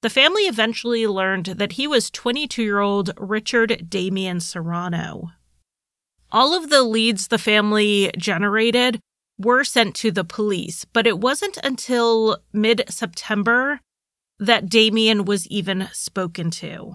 The 0.00 0.08
family 0.08 0.44
eventually 0.44 1.06
learned 1.06 1.44
that 1.44 1.72
he 1.72 1.86
was 1.86 2.10
22 2.10 2.62
year 2.62 2.80
old 2.80 3.10
Richard 3.18 3.90
Damien 3.90 4.40
Serrano. 4.40 5.32
All 6.32 6.54
of 6.54 6.70
the 6.70 6.84
leads 6.84 7.28
the 7.28 7.36
family 7.36 8.10
generated 8.16 8.98
were 9.38 9.62
sent 9.62 9.94
to 9.96 10.10
the 10.10 10.24
police, 10.24 10.86
but 10.86 11.06
it 11.06 11.18
wasn't 11.18 11.58
until 11.58 12.38
mid 12.54 12.82
September 12.88 13.80
that 14.38 14.68
Damien 14.68 15.24
was 15.24 15.46
even 15.48 15.88
spoken 15.92 16.50
to. 16.50 16.94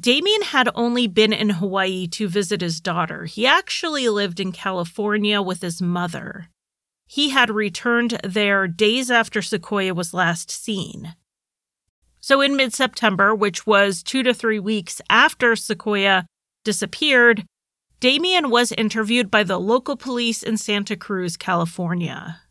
Damien 0.00 0.42
had 0.42 0.70
only 0.74 1.06
been 1.06 1.32
in 1.32 1.50
Hawaii 1.50 2.06
to 2.06 2.28
visit 2.28 2.60
his 2.60 2.80
daughter. 2.80 3.24
He 3.24 3.46
actually 3.46 4.08
lived 4.08 4.40
in 4.40 4.52
California 4.52 5.42
with 5.42 5.60
his 5.60 5.82
mother. 5.82 6.48
He 7.06 7.30
had 7.30 7.50
returned 7.50 8.18
there 8.22 8.68
days 8.68 9.10
after 9.10 9.42
Sequoia 9.42 9.92
was 9.92 10.14
last 10.14 10.50
seen. 10.50 11.14
So, 12.28 12.42
in 12.42 12.56
mid 12.56 12.74
September, 12.74 13.34
which 13.34 13.66
was 13.66 14.02
two 14.02 14.22
to 14.22 14.34
three 14.34 14.58
weeks 14.58 15.00
after 15.08 15.56
Sequoia 15.56 16.26
disappeared, 16.62 17.46
Damien 18.00 18.50
was 18.50 18.70
interviewed 18.70 19.30
by 19.30 19.44
the 19.44 19.58
local 19.58 19.96
police 19.96 20.42
in 20.42 20.58
Santa 20.58 20.94
Cruz, 20.94 21.38
California. 21.38 22.42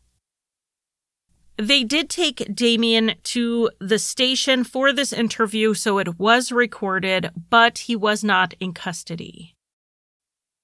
They 1.56 1.84
did 1.84 2.10
take 2.10 2.52
Damien 2.52 3.14
to 3.34 3.70
the 3.78 4.00
station 4.00 4.64
for 4.64 4.92
this 4.92 5.12
interview, 5.12 5.74
so 5.74 5.98
it 5.98 6.18
was 6.18 6.50
recorded, 6.50 7.30
but 7.48 7.78
he 7.78 7.94
was 7.94 8.24
not 8.24 8.54
in 8.58 8.72
custody. 8.72 9.54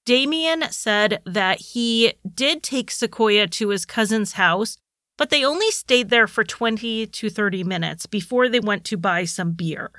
Damien 0.04 0.64
said 0.72 1.22
that 1.24 1.60
he 1.60 2.14
did 2.34 2.64
take 2.64 2.90
Sequoia 2.90 3.46
to 3.46 3.68
his 3.68 3.86
cousin's 3.86 4.32
house, 4.32 4.76
but 5.16 5.30
they 5.30 5.44
only 5.44 5.70
stayed 5.70 6.10
there 6.10 6.26
for 6.26 6.44
20 6.44 7.06
to 7.06 7.30
30 7.30 7.64
minutes 7.64 8.06
before 8.06 8.48
they 8.48 8.60
went 8.60 8.84
to 8.84 8.96
buy 8.96 9.24
some 9.24 9.52
beer. 9.52 9.90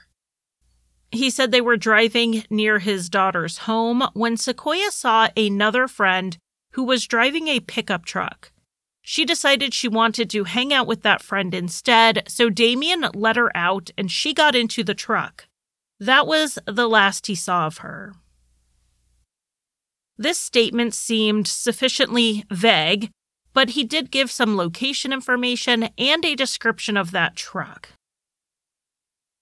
He 1.12 1.30
said 1.30 1.52
they 1.52 1.62
were 1.62 1.78
driving 1.78 2.44
near 2.50 2.80
his 2.80 3.10
daughter's 3.10 3.60
home 3.60 4.04
when 4.14 4.38
Sequoia 4.38 4.92
saw 4.92 5.30
another 5.38 5.88
friend 5.88 6.38
who 6.72 6.84
was 6.84 7.08
driving 7.08 7.48
a 7.48 7.62
pickup 7.62 8.06
truck. 8.06 8.52
She 9.02 9.24
decided 9.24 9.74
she 9.74 9.88
wanted 9.88 10.30
to 10.32 10.46
hang 10.46 10.74
out 10.74 10.88
with 10.88 11.04
that 11.04 11.22
friend 11.22 11.54
instead, 11.54 12.24
so 12.28 12.50
Damien 12.50 13.06
let 13.14 13.36
her 13.36 13.56
out 13.56 13.92
and 13.98 14.12
she 14.12 14.34
got 14.34 14.56
into 14.56 14.84
the 14.84 14.96
truck. 14.96 15.48
That 16.00 16.28
was 16.28 16.60
the 16.66 16.90
last 16.90 17.28
he 17.28 17.36
saw 17.36 17.68
of 17.68 17.78
her. 17.78 18.16
This 20.18 20.40
statement 20.40 20.94
seemed 20.94 21.48
sufficiently 21.48 22.46
vague, 22.52 23.12
but 23.56 23.72
he 23.72 23.84
did 23.84 24.12
give 24.12 24.30
some 24.30 24.56
location 24.56 25.12
information 25.12 25.90
and 25.98 26.24
a 26.24 26.36
description 26.36 26.98
of 26.98 27.10
that 27.12 27.36
truck. 27.36 27.90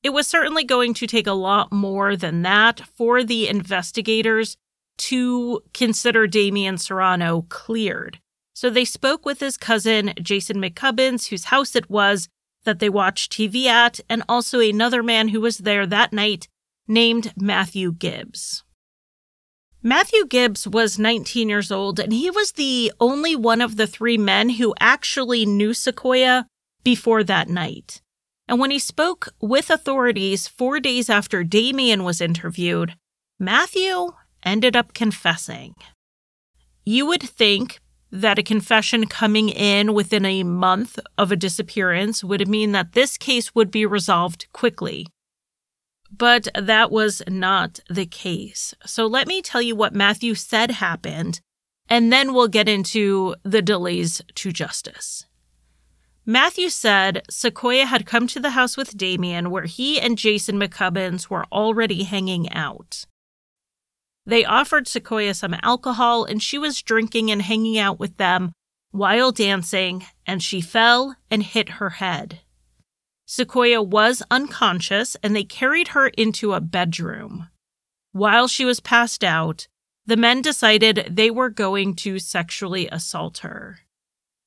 It 0.03 0.11
was 0.11 0.27
certainly 0.27 0.63
going 0.63 0.93
to 0.95 1.07
take 1.07 1.27
a 1.27 1.33
lot 1.33 1.73
more 1.73 2.15
than 2.15 2.43
that 2.43 2.81
for 2.95 3.23
the 3.23 3.47
investigators 3.47 4.55
to 4.99 5.61
consider 5.73 6.27
Damien 6.27 6.77
Serrano 6.77 7.45
cleared. 7.49 8.19
So 8.53 8.69
they 8.69 8.85
spoke 8.85 9.25
with 9.25 9.39
his 9.39 9.57
cousin, 9.57 10.13
Jason 10.21 10.57
McCubbins, 10.57 11.29
whose 11.29 11.45
house 11.45 11.75
it 11.75 11.89
was 11.89 12.29
that 12.65 12.79
they 12.79 12.89
watched 12.89 13.33
TV 13.33 13.65
at, 13.65 13.99
and 14.09 14.23
also 14.29 14.59
another 14.59 15.01
man 15.01 15.29
who 15.29 15.41
was 15.41 15.57
there 15.59 15.87
that 15.87 16.13
night 16.13 16.47
named 16.87 17.33
Matthew 17.35 17.91
Gibbs. 17.91 18.62
Matthew 19.85 20.25
Gibbs 20.25 20.65
was 20.65 20.97
19 20.97 21.49
years 21.49 21.69
old, 21.69 21.99
and 21.99 22.13
he 22.13 22.31
was 22.31 22.53
the 22.53 22.93
only 23.01 23.35
one 23.35 23.59
of 23.59 23.75
the 23.75 23.85
three 23.85 24.17
men 24.17 24.51
who 24.51 24.73
actually 24.79 25.45
knew 25.45 25.73
Sequoia 25.73 26.47
before 26.85 27.21
that 27.25 27.49
night. 27.49 28.01
And 28.47 28.61
when 28.61 28.71
he 28.71 28.79
spoke 28.79 29.27
with 29.41 29.69
authorities 29.69 30.47
four 30.47 30.79
days 30.79 31.09
after 31.09 31.43
Damien 31.43 32.05
was 32.05 32.21
interviewed, 32.21 32.95
Matthew 33.37 34.13
ended 34.41 34.77
up 34.77 34.93
confessing. 34.93 35.75
You 36.85 37.05
would 37.07 37.23
think 37.23 37.81
that 38.09 38.39
a 38.39 38.43
confession 38.43 39.07
coming 39.07 39.49
in 39.49 39.93
within 39.93 40.23
a 40.23 40.43
month 40.43 40.97
of 41.17 41.29
a 41.29 41.35
disappearance 41.35 42.23
would 42.23 42.47
mean 42.47 42.71
that 42.71 42.93
this 42.93 43.17
case 43.17 43.53
would 43.53 43.69
be 43.69 43.85
resolved 43.85 44.47
quickly. 44.53 45.07
But 46.15 46.47
that 46.53 46.91
was 46.91 47.23
not 47.27 47.79
the 47.89 48.05
case. 48.05 48.75
So 48.85 49.07
let 49.07 49.27
me 49.27 49.41
tell 49.41 49.61
you 49.61 49.75
what 49.75 49.95
Matthew 49.95 50.35
said 50.35 50.71
happened, 50.71 51.41
and 51.89 52.13
then 52.13 52.33
we'll 52.33 52.47
get 52.47 52.69
into 52.69 53.35
the 53.43 53.63
delays 53.63 54.21
to 54.35 54.51
justice. 54.51 55.25
Matthew 56.25 56.69
said 56.69 57.23
Sequoia 57.29 57.85
had 57.85 58.05
come 58.05 58.27
to 58.27 58.39
the 58.39 58.51
house 58.51 58.77
with 58.77 58.95
Damien 58.95 59.49
where 59.49 59.65
he 59.65 59.99
and 59.99 60.17
Jason 60.17 60.59
McCubbins 60.59 61.29
were 61.29 61.45
already 61.51 62.03
hanging 62.03 62.51
out. 62.53 63.05
They 64.25 64.45
offered 64.45 64.87
Sequoia 64.87 65.33
some 65.33 65.55
alcohol 65.63 66.23
and 66.25 66.41
she 66.41 66.57
was 66.57 66.81
drinking 66.81 67.31
and 67.31 67.41
hanging 67.41 67.77
out 67.77 67.99
with 67.99 68.17
them 68.17 68.53
while 68.91 69.31
dancing, 69.31 70.05
and 70.27 70.41
she 70.43 70.61
fell 70.61 71.15
and 71.31 71.41
hit 71.41 71.67
her 71.69 71.89
head. 71.89 72.41
Sequoia 73.35 73.81
was 73.81 74.21
unconscious 74.29 75.17
and 75.23 75.35
they 75.35 75.43
carried 75.43 75.87
her 75.87 76.09
into 76.09 76.53
a 76.53 76.61
bedroom. 76.61 77.49
While 78.11 78.47
she 78.47 78.63
was 78.63 78.79
passed 78.79 79.23
out, 79.23 79.67
the 80.05 80.15
men 80.15 80.43
decided 80.43 81.07
they 81.09 81.31
were 81.31 81.49
going 81.49 81.95
to 81.95 82.19
sexually 82.19 82.87
assault 82.89 83.39
her. 83.39 83.79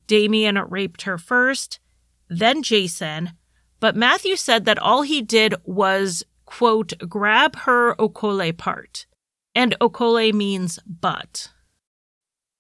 Damien 0.07 0.57
raped 0.69 1.03
her 1.03 1.19
first, 1.19 1.81
then 2.29 2.63
Jason, 2.63 3.33
but 3.81 3.97
Matthew 3.97 4.37
said 4.37 4.67
that 4.67 4.79
all 4.79 5.03
he 5.03 5.21
did 5.21 5.57
was, 5.65 6.23
quote, 6.45 6.93
grab 7.09 7.57
her 7.57 7.97
okole 7.97 8.57
part. 8.57 9.07
And 9.53 9.75
okole 9.81 10.33
means 10.33 10.79
butt. 10.87 11.49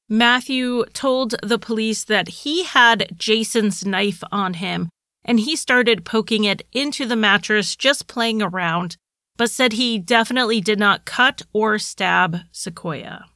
Matthew 0.08 0.86
told 0.86 1.36
the 1.40 1.60
police 1.60 2.02
that 2.02 2.42
he 2.42 2.64
had 2.64 3.12
Jason's 3.16 3.86
knife 3.86 4.24
on 4.32 4.54
him 4.54 4.88
and 5.26 5.40
he 5.40 5.56
started 5.56 6.04
poking 6.06 6.44
it 6.44 6.62
into 6.72 7.04
the 7.04 7.16
mattress, 7.16 7.76
just 7.76 8.06
playing 8.06 8.40
around, 8.40 8.96
but 9.36 9.50
said 9.50 9.74
he 9.74 9.98
definitely 9.98 10.60
did 10.62 10.78
not 10.78 11.04
cut 11.04 11.42
or 11.52 11.78
stab 11.78 12.38
Sequoia. 12.52 13.26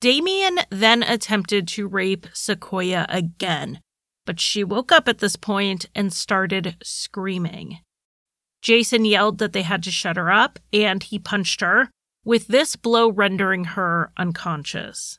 Damien 0.00 0.58
then 0.70 1.02
attempted 1.02 1.66
to 1.68 1.88
rape 1.88 2.26
Sequoia 2.34 3.06
again, 3.08 3.80
but 4.26 4.38
she 4.38 4.62
woke 4.62 4.92
up 4.92 5.08
at 5.08 5.18
this 5.18 5.36
point 5.36 5.86
and 5.94 6.12
started 6.12 6.76
screaming. 6.82 7.78
Jason 8.60 9.04
yelled 9.04 9.38
that 9.38 9.52
they 9.52 9.62
had 9.62 9.82
to 9.84 9.90
shut 9.90 10.16
her 10.16 10.30
up, 10.30 10.58
and 10.72 11.04
he 11.04 11.18
punched 11.18 11.60
her, 11.60 11.90
with 12.24 12.48
this 12.48 12.76
blow 12.76 13.08
rendering 13.08 13.64
her 13.64 14.12
unconscious. 14.18 15.18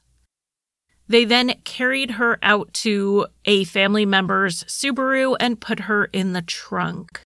They 1.09 1.25
then 1.25 1.55
carried 1.63 2.11
her 2.11 2.37
out 2.43 2.71
to 2.85 3.25
a 3.43 3.63
family 3.63 4.05
member's 4.05 4.63
Subaru 4.65 5.35
and 5.39 5.59
put 5.59 5.81
her 5.81 6.05
in 6.05 6.33
the 6.33 6.43
trunk. 6.43 7.21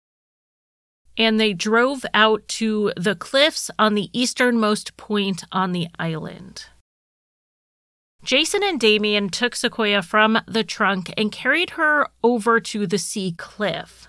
And 1.16 1.40
they 1.40 1.54
drove 1.54 2.04
out 2.12 2.46
to 2.60 2.92
the 2.96 3.16
cliffs 3.16 3.70
on 3.78 3.94
the 3.94 4.10
easternmost 4.12 4.98
point 4.98 5.44
on 5.50 5.72
the 5.72 5.88
island. 5.98 6.66
Jason 8.22 8.62
and 8.62 8.78
Damien 8.78 9.30
took 9.30 9.56
Sequoia 9.56 10.02
from 10.02 10.38
the 10.46 10.62
trunk 10.62 11.10
and 11.16 11.32
carried 11.32 11.70
her 11.70 12.08
over 12.22 12.60
to 12.60 12.86
the 12.86 12.98
sea 12.98 13.32
cliff. 13.32 14.08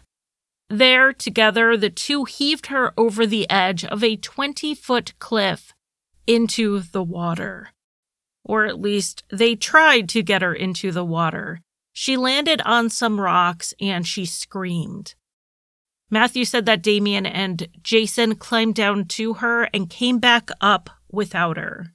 There, 0.69 1.13
together, 1.13 1.77
the 1.77 1.89
two 1.89 2.25
heaved 2.25 2.67
her 2.67 2.93
over 2.97 3.25
the 3.25 3.49
edge 3.49 3.85
of 3.85 4.03
a 4.03 4.17
20 4.17 4.75
foot 4.75 5.13
cliff 5.19 5.73
into 6.27 6.81
the 6.81 7.03
water. 7.03 7.69
Or 8.43 8.65
at 8.65 8.81
least, 8.81 9.23
they 9.29 9.55
tried 9.55 10.09
to 10.09 10.23
get 10.23 10.41
her 10.41 10.53
into 10.53 10.91
the 10.91 11.05
water. 11.05 11.61
She 11.93 12.17
landed 12.17 12.61
on 12.61 12.89
some 12.89 13.19
rocks 13.19 13.73
and 13.79 14.07
she 14.07 14.25
screamed. 14.25 15.15
Matthew 16.09 16.43
said 16.43 16.65
that 16.65 16.81
Damien 16.81 17.25
and 17.25 17.67
Jason 17.81 18.35
climbed 18.35 18.75
down 18.75 19.05
to 19.05 19.35
her 19.35 19.69
and 19.73 19.89
came 19.89 20.19
back 20.19 20.49
up 20.59 20.89
without 21.09 21.57
her. 21.57 21.93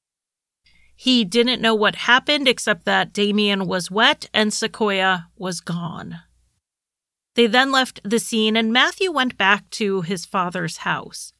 He 0.95 1.25
didn't 1.25 1.61
know 1.61 1.75
what 1.75 1.95
happened 1.95 2.49
except 2.49 2.87
that 2.87 3.13
Damien 3.13 3.67
was 3.67 3.91
wet 3.91 4.31
and 4.33 4.53
Sequoia 4.53 5.29
was 5.37 5.61
gone. 5.61 6.21
They 7.35 7.47
then 7.47 7.71
left 7.71 8.01
the 8.03 8.19
scene 8.19 8.57
and 8.57 8.73
Matthew 8.73 9.13
went 9.13 9.37
back 9.37 9.69
to 9.73 10.01
his 10.01 10.25
father's 10.25 10.79
house. 10.79 11.35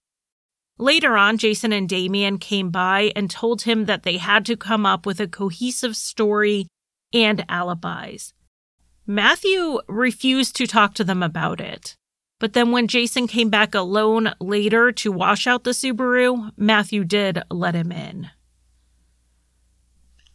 Later 0.79 1.17
on, 1.17 1.39
Jason 1.39 1.73
and 1.73 1.89
Damien 1.89 2.39
came 2.39 2.71
by 2.71 3.13
and 3.17 3.31
told 3.31 3.63
him 3.63 3.87
that 3.87 4.03
they 4.03 4.19
had 4.19 4.45
to 4.47 4.57
come 4.57 4.85
up 4.85 5.07
with 5.07 5.21
a 5.21 5.29
cohesive 5.29 5.97
story 5.97 6.67
and 7.13 7.45
alibis. 7.49 8.35
Matthew 9.07 9.81
refused 9.89 10.57
to 10.57 10.67
talk 10.67 10.93
to 10.95 11.05
them 11.05 11.23
about 11.23 11.61
it. 11.61 11.97
But 12.39 12.53
then 12.53 12.71
when 12.71 12.89
Jason 12.89 13.27
came 13.27 13.49
back 13.49 13.75
alone 13.75 14.35
later 14.41 14.93
to 14.93 15.13
wash 15.13 15.47
out 15.47 15.65
the 15.65 15.71
Subaru, 15.71 16.51
Matthew 16.57 17.05
did 17.05 17.43
let 17.51 17.75
him 17.75 17.91
in. 17.91 18.31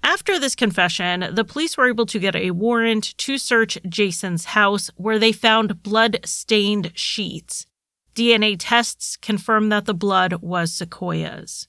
After 0.04 0.39
this 0.39 0.56
confession, 0.56 1.27
the 1.32 1.43
police 1.43 1.77
were 1.77 1.88
able 1.88 2.08
to 2.08 2.17
get 2.17 2.36
a 2.36 2.51
warrant 2.51 3.15
to 3.19 3.38
search 3.38 3.77
Jason's 3.88 4.45
house 4.45 4.89
where 4.95 5.19
they 5.19 5.32
found 5.32 5.84
blood 5.84 6.19
stained 6.25 6.91
sheets. 6.95 7.67
DNA 8.15 8.56
tests 8.58 9.17
confirmed 9.17 9.71
that 9.71 9.86
the 9.86 9.93
blood 9.93 10.41
was 10.41 10.74
Sequoia's. 10.74 11.67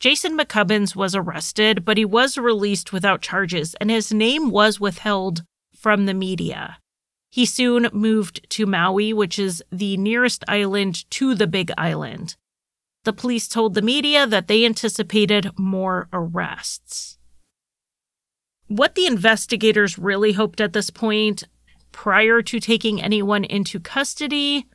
Jason 0.00 0.36
McCubbins 0.36 0.96
was 0.96 1.14
arrested, 1.14 1.84
but 1.84 1.96
he 1.96 2.04
was 2.04 2.36
released 2.36 2.92
without 2.92 3.22
charges 3.22 3.74
and 3.80 3.90
his 3.90 4.12
name 4.12 4.50
was 4.50 4.80
withheld 4.80 5.44
from 5.76 6.06
the 6.06 6.14
media. 6.14 6.78
He 7.30 7.46
soon 7.46 7.88
moved 7.92 8.48
to 8.50 8.66
Maui, 8.66 9.12
which 9.12 9.38
is 9.38 9.62
the 9.70 9.96
nearest 9.96 10.44
island 10.48 11.08
to 11.12 11.34
the 11.34 11.46
Big 11.46 11.70
Island. 11.78 12.36
The 13.04 13.12
police 13.12 13.48
told 13.48 13.74
the 13.74 13.82
media 13.82 14.26
that 14.26 14.48
they 14.48 14.66
anticipated 14.66 15.50
more 15.58 16.08
arrests. 16.12 17.18
What 18.68 18.94
the 18.94 19.06
investigators 19.06 19.98
really 19.98 20.32
hoped 20.32 20.60
at 20.60 20.72
this 20.72 20.90
point, 20.90 21.44
prior 21.90 22.42
to 22.42 22.60
taking 22.60 23.00
anyone 23.00 23.44
into 23.44 23.80
custody, 23.80 24.66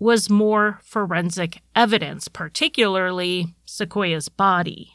was 0.00 0.30
more 0.30 0.80
forensic 0.82 1.60
evidence, 1.76 2.26
particularly 2.26 3.54
Sequoia's 3.66 4.28
body. 4.28 4.94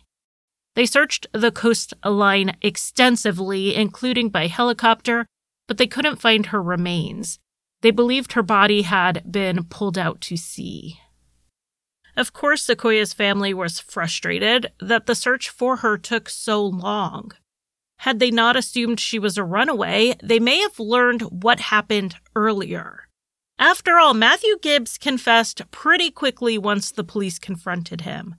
They 0.75 0.85
searched 0.85 1.27
the 1.31 1.51
coastline 1.51 2.57
extensively, 2.61 3.75
including 3.75 4.29
by 4.29 4.47
helicopter, 4.47 5.25
but 5.67 5.77
they 5.77 5.87
couldn't 5.87 6.21
find 6.21 6.47
her 6.47 6.61
remains. 6.61 7.39
They 7.81 7.91
believed 7.91 8.33
her 8.33 8.43
body 8.43 8.81
had 8.81 9.31
been 9.31 9.63
pulled 9.65 9.97
out 9.97 10.19
to 10.21 10.35
sea. 10.35 10.99
Of 12.17 12.33
course, 12.33 12.63
Sequoia's 12.63 13.13
family 13.13 13.53
was 13.53 13.79
frustrated 13.79 14.71
that 14.79 15.05
the 15.05 15.15
search 15.15 15.49
for 15.49 15.77
her 15.77 15.97
took 15.97 16.29
so 16.29 16.65
long. 16.65 17.31
Had 17.99 18.19
they 18.19 18.31
not 18.31 18.55
assumed 18.55 18.99
she 18.99 19.19
was 19.19 19.37
a 19.37 19.43
runaway, 19.43 20.15
they 20.21 20.39
may 20.39 20.59
have 20.59 20.79
learned 20.79 21.21
what 21.21 21.59
happened 21.59 22.15
earlier. 22.35 23.04
After 23.57 23.97
all, 23.97 24.13
Matthew 24.13 24.57
Gibbs 24.61 24.97
confessed 24.97 25.69
pretty 25.71 26.11
quickly 26.11 26.57
once 26.57 26.91
the 26.91 27.03
police 27.03 27.39
confronted 27.39 28.01
him. 28.01 28.35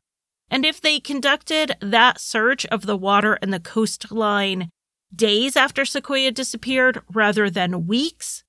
And 0.50 0.64
if 0.64 0.81
they 0.81 1.00
conducted 1.00 1.72
that 1.81 2.20
search 2.20 2.66
of 2.66 2.87
the 2.87 2.96
water 2.96 3.38
and 3.42 3.52
the 3.52 3.61
coastline 3.61 4.70
days 5.14 5.57
after 5.57 5.85
Sequoia 5.85 6.31
disappeared 6.31 7.00
rather 7.12 7.48
than 7.48 7.87
weeks, 7.87 8.44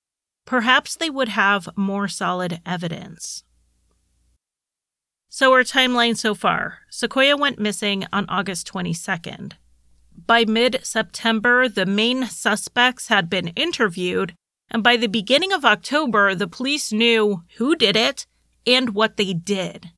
perhaps 0.45 0.95
they 0.95 1.09
would 1.09 1.29
have 1.29 1.69
more 1.75 2.07
solid 2.07 2.61
evidence. 2.65 3.43
So, 5.29 5.53
our 5.53 5.63
timeline 5.63 6.17
so 6.17 6.33
far 6.33 6.79
Sequoia 6.89 7.37
went 7.37 7.59
missing 7.59 8.05
on 8.11 8.25
August 8.27 8.71
22nd. 8.71 9.53
By 10.25 10.45
mid 10.45 10.79
September, 10.83 11.69
the 11.69 11.85
main 11.85 12.25
suspects 12.25 13.07
had 13.07 13.29
been 13.29 13.49
interviewed, 13.49 14.33
and 14.69 14.83
by 14.83 14.97
the 14.97 15.07
beginning 15.07 15.53
of 15.53 15.65
October, 15.65 16.35
the 16.35 16.47
police 16.47 16.91
knew 16.91 17.43
who 17.57 17.75
did 17.75 17.95
it 17.95 18.25
and 18.65 18.93
what 18.93 19.17
they 19.17 19.33
did. 19.33 19.91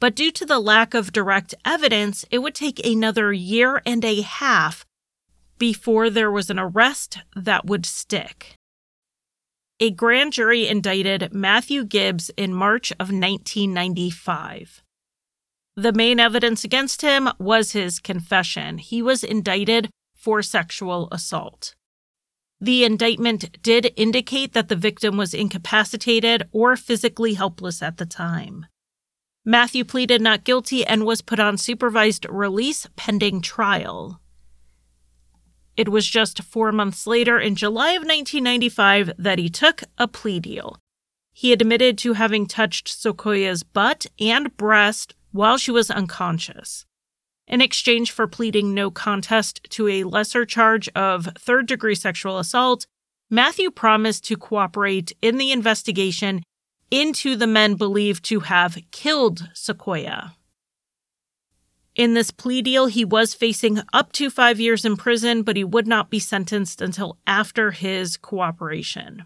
But 0.00 0.16
due 0.16 0.32
to 0.32 0.44
the 0.44 0.58
lack 0.58 0.94
of 0.94 1.12
direct 1.12 1.54
evidence, 1.64 2.24
it 2.30 2.38
would 2.38 2.54
take 2.54 2.84
another 2.84 3.32
year 3.32 3.80
and 3.86 4.04
a 4.04 4.22
half 4.22 4.84
before 5.58 6.10
there 6.10 6.30
was 6.30 6.50
an 6.50 6.58
arrest 6.58 7.18
that 7.36 7.66
would 7.66 7.86
stick. 7.86 8.56
A 9.78 9.90
grand 9.90 10.32
jury 10.32 10.66
indicted 10.66 11.32
Matthew 11.32 11.84
Gibbs 11.84 12.30
in 12.36 12.52
March 12.52 12.90
of 12.92 13.12
1995. 13.12 14.82
The 15.76 15.92
main 15.92 16.20
evidence 16.20 16.64
against 16.64 17.02
him 17.02 17.28
was 17.38 17.72
his 17.72 17.98
confession. 17.98 18.78
He 18.78 19.02
was 19.02 19.22
indicted 19.24 19.90
for 20.14 20.42
sexual 20.42 21.08
assault. 21.10 21.74
The 22.62 22.84
indictment 22.84 23.60
did 23.60 23.92
indicate 23.96 24.52
that 24.52 24.68
the 24.68 24.76
victim 24.76 25.16
was 25.16 25.34
incapacitated 25.34 26.44
or 26.52 26.76
physically 26.76 27.34
helpless 27.34 27.82
at 27.82 27.96
the 27.96 28.06
time. 28.06 28.66
Matthew 29.44 29.84
pleaded 29.84 30.22
not 30.22 30.44
guilty 30.44 30.86
and 30.86 31.04
was 31.04 31.22
put 31.22 31.40
on 31.40 31.58
supervised 31.58 32.24
release 32.30 32.86
pending 32.94 33.40
trial. 33.40 34.20
It 35.76 35.88
was 35.88 36.06
just 36.06 36.44
four 36.44 36.70
months 36.70 37.04
later, 37.04 37.40
in 37.40 37.56
July 37.56 37.94
of 37.94 38.02
1995, 38.02 39.10
that 39.18 39.40
he 39.40 39.48
took 39.48 39.82
a 39.98 40.06
plea 40.06 40.38
deal. 40.38 40.78
He 41.32 41.52
admitted 41.52 41.98
to 41.98 42.12
having 42.12 42.46
touched 42.46 42.86
Sequoia's 42.86 43.64
butt 43.64 44.06
and 44.20 44.56
breast 44.56 45.16
while 45.32 45.58
she 45.58 45.72
was 45.72 45.90
unconscious. 45.90 46.86
In 47.52 47.60
exchange 47.60 48.12
for 48.12 48.26
pleading 48.26 48.72
no 48.72 48.90
contest 48.90 49.60
to 49.72 49.86
a 49.86 50.04
lesser 50.04 50.46
charge 50.46 50.88
of 50.94 51.28
third 51.38 51.66
degree 51.66 51.94
sexual 51.94 52.38
assault, 52.38 52.86
Matthew 53.28 53.70
promised 53.70 54.24
to 54.24 54.38
cooperate 54.38 55.12
in 55.20 55.36
the 55.36 55.52
investigation 55.52 56.44
into 56.90 57.36
the 57.36 57.46
men 57.46 57.74
believed 57.74 58.24
to 58.24 58.40
have 58.40 58.78
killed 58.90 59.50
Sequoia. 59.52 60.34
In 61.94 62.14
this 62.14 62.30
plea 62.30 62.62
deal, 62.62 62.86
he 62.86 63.04
was 63.04 63.34
facing 63.34 63.82
up 63.92 64.12
to 64.12 64.30
five 64.30 64.58
years 64.58 64.86
in 64.86 64.96
prison, 64.96 65.42
but 65.42 65.56
he 65.56 65.62
would 65.62 65.86
not 65.86 66.08
be 66.08 66.18
sentenced 66.18 66.80
until 66.80 67.18
after 67.26 67.72
his 67.72 68.16
cooperation. 68.16 69.24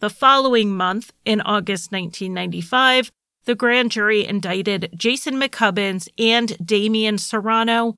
The 0.00 0.10
following 0.10 0.76
month, 0.76 1.14
in 1.24 1.40
August 1.40 1.92
1995, 1.92 3.10
the 3.50 3.56
grand 3.56 3.90
jury 3.90 4.24
indicted 4.24 4.88
Jason 4.94 5.34
McCubbins 5.34 6.06
and 6.16 6.56
Damian 6.64 7.18
Serrano 7.18 7.96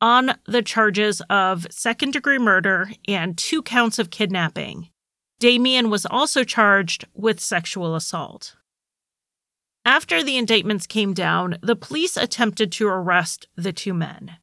on 0.00 0.32
the 0.46 0.62
charges 0.62 1.20
of 1.28 1.66
second 1.70 2.14
degree 2.14 2.38
murder 2.38 2.90
and 3.06 3.36
two 3.36 3.60
counts 3.60 3.98
of 3.98 4.08
kidnapping. 4.08 4.88
Damian 5.38 5.90
was 5.90 6.06
also 6.06 6.42
charged 6.42 7.06
with 7.12 7.38
sexual 7.38 7.94
assault. 7.94 8.56
After 9.84 10.22
the 10.22 10.38
indictments 10.38 10.86
came 10.86 11.12
down, 11.12 11.58
the 11.60 11.76
police 11.76 12.16
attempted 12.16 12.72
to 12.72 12.88
arrest 12.88 13.48
the 13.54 13.74
two 13.74 13.92
men. 13.92 14.38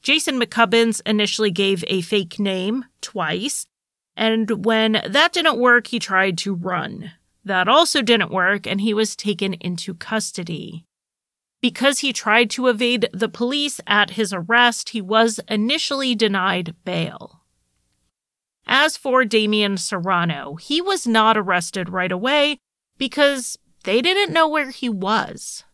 Jason 0.00 0.40
McCubbins 0.40 1.00
initially 1.04 1.50
gave 1.50 1.82
a 1.88 2.02
fake 2.02 2.38
name 2.38 2.84
twice, 3.00 3.66
and 4.16 4.64
when 4.64 5.02
that 5.04 5.32
didn't 5.32 5.58
work, 5.58 5.88
he 5.88 5.98
tried 5.98 6.38
to 6.38 6.54
run. 6.54 7.10
That 7.44 7.68
also 7.68 8.02
didn't 8.02 8.30
work, 8.30 8.66
and 8.66 8.80
he 8.80 8.94
was 8.94 9.16
taken 9.16 9.54
into 9.54 9.94
custody. 9.94 10.86
Because 11.60 12.00
he 12.00 12.12
tried 12.12 12.50
to 12.50 12.68
evade 12.68 13.08
the 13.12 13.28
police 13.28 13.80
at 13.86 14.10
his 14.10 14.32
arrest, 14.32 14.90
he 14.90 15.00
was 15.00 15.40
initially 15.48 16.14
denied 16.14 16.74
bail. 16.84 17.42
As 18.66 18.96
for 18.96 19.24
Damian 19.24 19.76
Serrano, 19.76 20.56
he 20.56 20.80
was 20.80 21.06
not 21.06 21.36
arrested 21.36 21.88
right 21.88 22.12
away 22.12 22.58
because 22.96 23.58
they 23.84 24.00
didn't 24.00 24.32
know 24.32 24.48
where 24.48 24.70
he 24.70 24.88
was. 24.88 25.64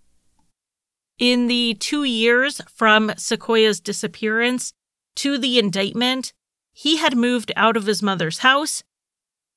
In 1.19 1.49
the 1.49 1.75
two 1.75 2.05
years 2.05 2.61
from 2.75 3.13
Sequoia's 3.17 3.81
disappearance 3.81 4.73
to 5.17 5.37
the 5.37 5.59
indictment, 5.59 6.33
he 6.73 6.99
had 6.99 7.17
moved 7.17 7.51
out 7.57 7.77
of 7.77 7.87
his 7.87 8.03
mother's 8.03 8.39
house 8.39 8.85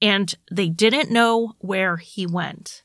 and 0.01 0.33
they 0.51 0.69
didn't 0.69 1.11
know 1.11 1.53
where 1.59 1.97
he 1.97 2.25
went. 2.25 2.83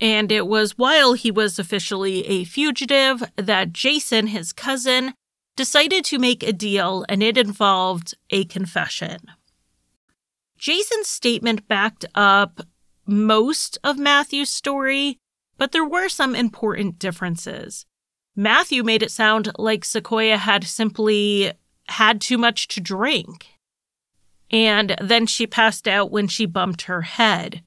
And 0.00 0.30
it 0.30 0.46
was 0.46 0.76
while 0.76 1.14
he 1.14 1.30
was 1.30 1.58
officially 1.58 2.26
a 2.26 2.44
fugitive 2.44 3.22
that 3.36 3.72
Jason, 3.72 4.26
his 4.26 4.52
cousin, 4.52 5.14
decided 5.56 6.04
to 6.04 6.18
make 6.18 6.42
a 6.42 6.52
deal, 6.52 7.04
and 7.08 7.22
it 7.22 7.38
involved 7.38 8.14
a 8.28 8.44
confession. 8.44 9.18
Jason's 10.58 11.08
statement 11.08 11.66
backed 11.66 12.04
up 12.14 12.60
most 13.06 13.78
of 13.82 13.98
Matthew's 13.98 14.50
story, 14.50 15.18
but 15.56 15.72
there 15.72 15.84
were 15.84 16.08
some 16.08 16.34
important 16.34 16.98
differences. 16.98 17.86
Matthew 18.34 18.82
made 18.82 19.02
it 19.02 19.10
sound 19.10 19.50
like 19.58 19.84
Sequoia 19.84 20.36
had 20.36 20.64
simply 20.64 21.52
had 21.88 22.20
too 22.20 22.36
much 22.36 22.68
to 22.68 22.80
drink 22.80 23.55
and 24.50 24.94
then 25.00 25.26
she 25.26 25.46
passed 25.46 25.88
out 25.88 26.10
when 26.10 26.28
she 26.28 26.46
bumped 26.46 26.82
her 26.82 27.02
head. 27.02 27.62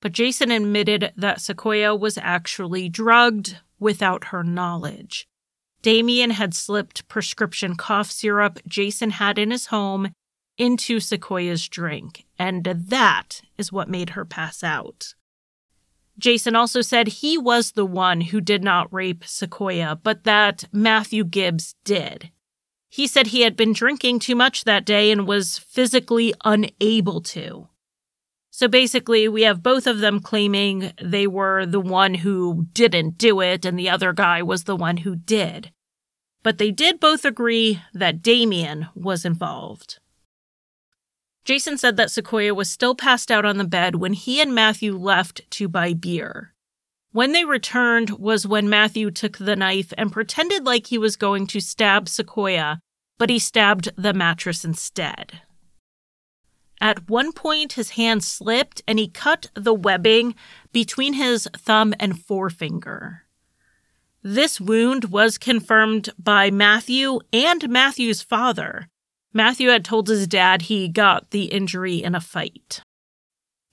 But 0.00 0.12
Jason 0.12 0.50
admitted 0.50 1.12
that 1.16 1.40
Sequoia 1.40 1.94
was 1.94 2.18
actually 2.18 2.88
drugged 2.88 3.58
without 3.78 4.26
her 4.26 4.42
knowledge. 4.42 5.26
Damian 5.82 6.30
had 6.30 6.54
slipped 6.54 7.08
prescription 7.08 7.74
cough 7.74 8.10
syrup 8.10 8.58
Jason 8.66 9.10
had 9.10 9.38
in 9.38 9.50
his 9.50 9.66
home 9.66 10.12
into 10.56 11.00
Sequoia's 11.00 11.68
drink, 11.68 12.24
and 12.38 12.64
that 12.64 13.42
is 13.58 13.72
what 13.72 13.88
made 13.88 14.10
her 14.10 14.24
pass 14.24 14.62
out. 14.62 15.14
Jason 16.18 16.54
also 16.54 16.80
said 16.80 17.08
he 17.08 17.36
was 17.36 17.72
the 17.72 17.84
one 17.84 18.20
who 18.20 18.40
did 18.40 18.62
not 18.62 18.92
rape 18.92 19.24
Sequoia, 19.24 19.98
but 20.02 20.24
that 20.24 20.64
Matthew 20.72 21.24
Gibbs 21.24 21.74
did. 21.84 22.30
He 22.94 23.08
said 23.08 23.26
he 23.26 23.40
had 23.40 23.56
been 23.56 23.72
drinking 23.72 24.20
too 24.20 24.36
much 24.36 24.62
that 24.62 24.84
day 24.84 25.10
and 25.10 25.26
was 25.26 25.58
physically 25.58 26.32
unable 26.44 27.20
to. 27.22 27.66
So 28.52 28.68
basically, 28.68 29.26
we 29.26 29.42
have 29.42 29.64
both 29.64 29.88
of 29.88 29.98
them 29.98 30.20
claiming 30.20 30.92
they 31.02 31.26
were 31.26 31.66
the 31.66 31.80
one 31.80 32.14
who 32.14 32.68
didn't 32.72 33.18
do 33.18 33.40
it 33.40 33.64
and 33.64 33.76
the 33.76 33.90
other 33.90 34.12
guy 34.12 34.44
was 34.44 34.62
the 34.62 34.76
one 34.76 34.98
who 34.98 35.16
did. 35.16 35.72
But 36.44 36.58
they 36.58 36.70
did 36.70 37.00
both 37.00 37.24
agree 37.24 37.82
that 37.94 38.22
Damian 38.22 38.86
was 38.94 39.24
involved. 39.24 39.98
Jason 41.44 41.76
said 41.76 41.96
that 41.96 42.12
Sequoia 42.12 42.54
was 42.54 42.70
still 42.70 42.94
passed 42.94 43.28
out 43.28 43.44
on 43.44 43.58
the 43.58 43.64
bed 43.64 43.96
when 43.96 44.12
he 44.12 44.40
and 44.40 44.54
Matthew 44.54 44.96
left 44.96 45.40
to 45.50 45.66
buy 45.66 45.94
beer. 45.94 46.53
When 47.14 47.32
they 47.32 47.46
returned 47.46 48.10
was 48.18 48.46
when 48.46 48.68
Matthew 48.68 49.10
took 49.10 49.38
the 49.38 49.56
knife 49.56 49.94
and 49.96 50.12
pretended 50.12 50.66
like 50.66 50.88
he 50.88 50.98
was 50.98 51.16
going 51.16 51.46
to 51.46 51.60
stab 51.60 52.08
Sequoia 52.08 52.80
but 53.18 53.30
he 53.30 53.38
stabbed 53.38 53.90
the 53.96 54.12
mattress 54.12 54.64
instead. 54.64 55.40
At 56.80 57.08
one 57.08 57.32
point, 57.32 57.74
his 57.74 57.90
hand 57.90 58.24
slipped 58.24 58.82
and 58.86 58.98
he 58.98 59.08
cut 59.08 59.46
the 59.54 59.72
webbing 59.72 60.34
between 60.72 61.14
his 61.14 61.48
thumb 61.56 61.94
and 62.00 62.20
forefinger. 62.20 63.22
This 64.22 64.60
wound 64.60 65.06
was 65.06 65.38
confirmed 65.38 66.10
by 66.18 66.50
Matthew 66.50 67.20
and 67.32 67.68
Matthew's 67.68 68.22
father. 68.22 68.88
Matthew 69.32 69.68
had 69.68 69.84
told 69.84 70.08
his 70.08 70.26
dad 70.26 70.62
he 70.62 70.88
got 70.88 71.30
the 71.30 71.44
injury 71.44 72.02
in 72.02 72.14
a 72.14 72.20
fight. 72.20 72.82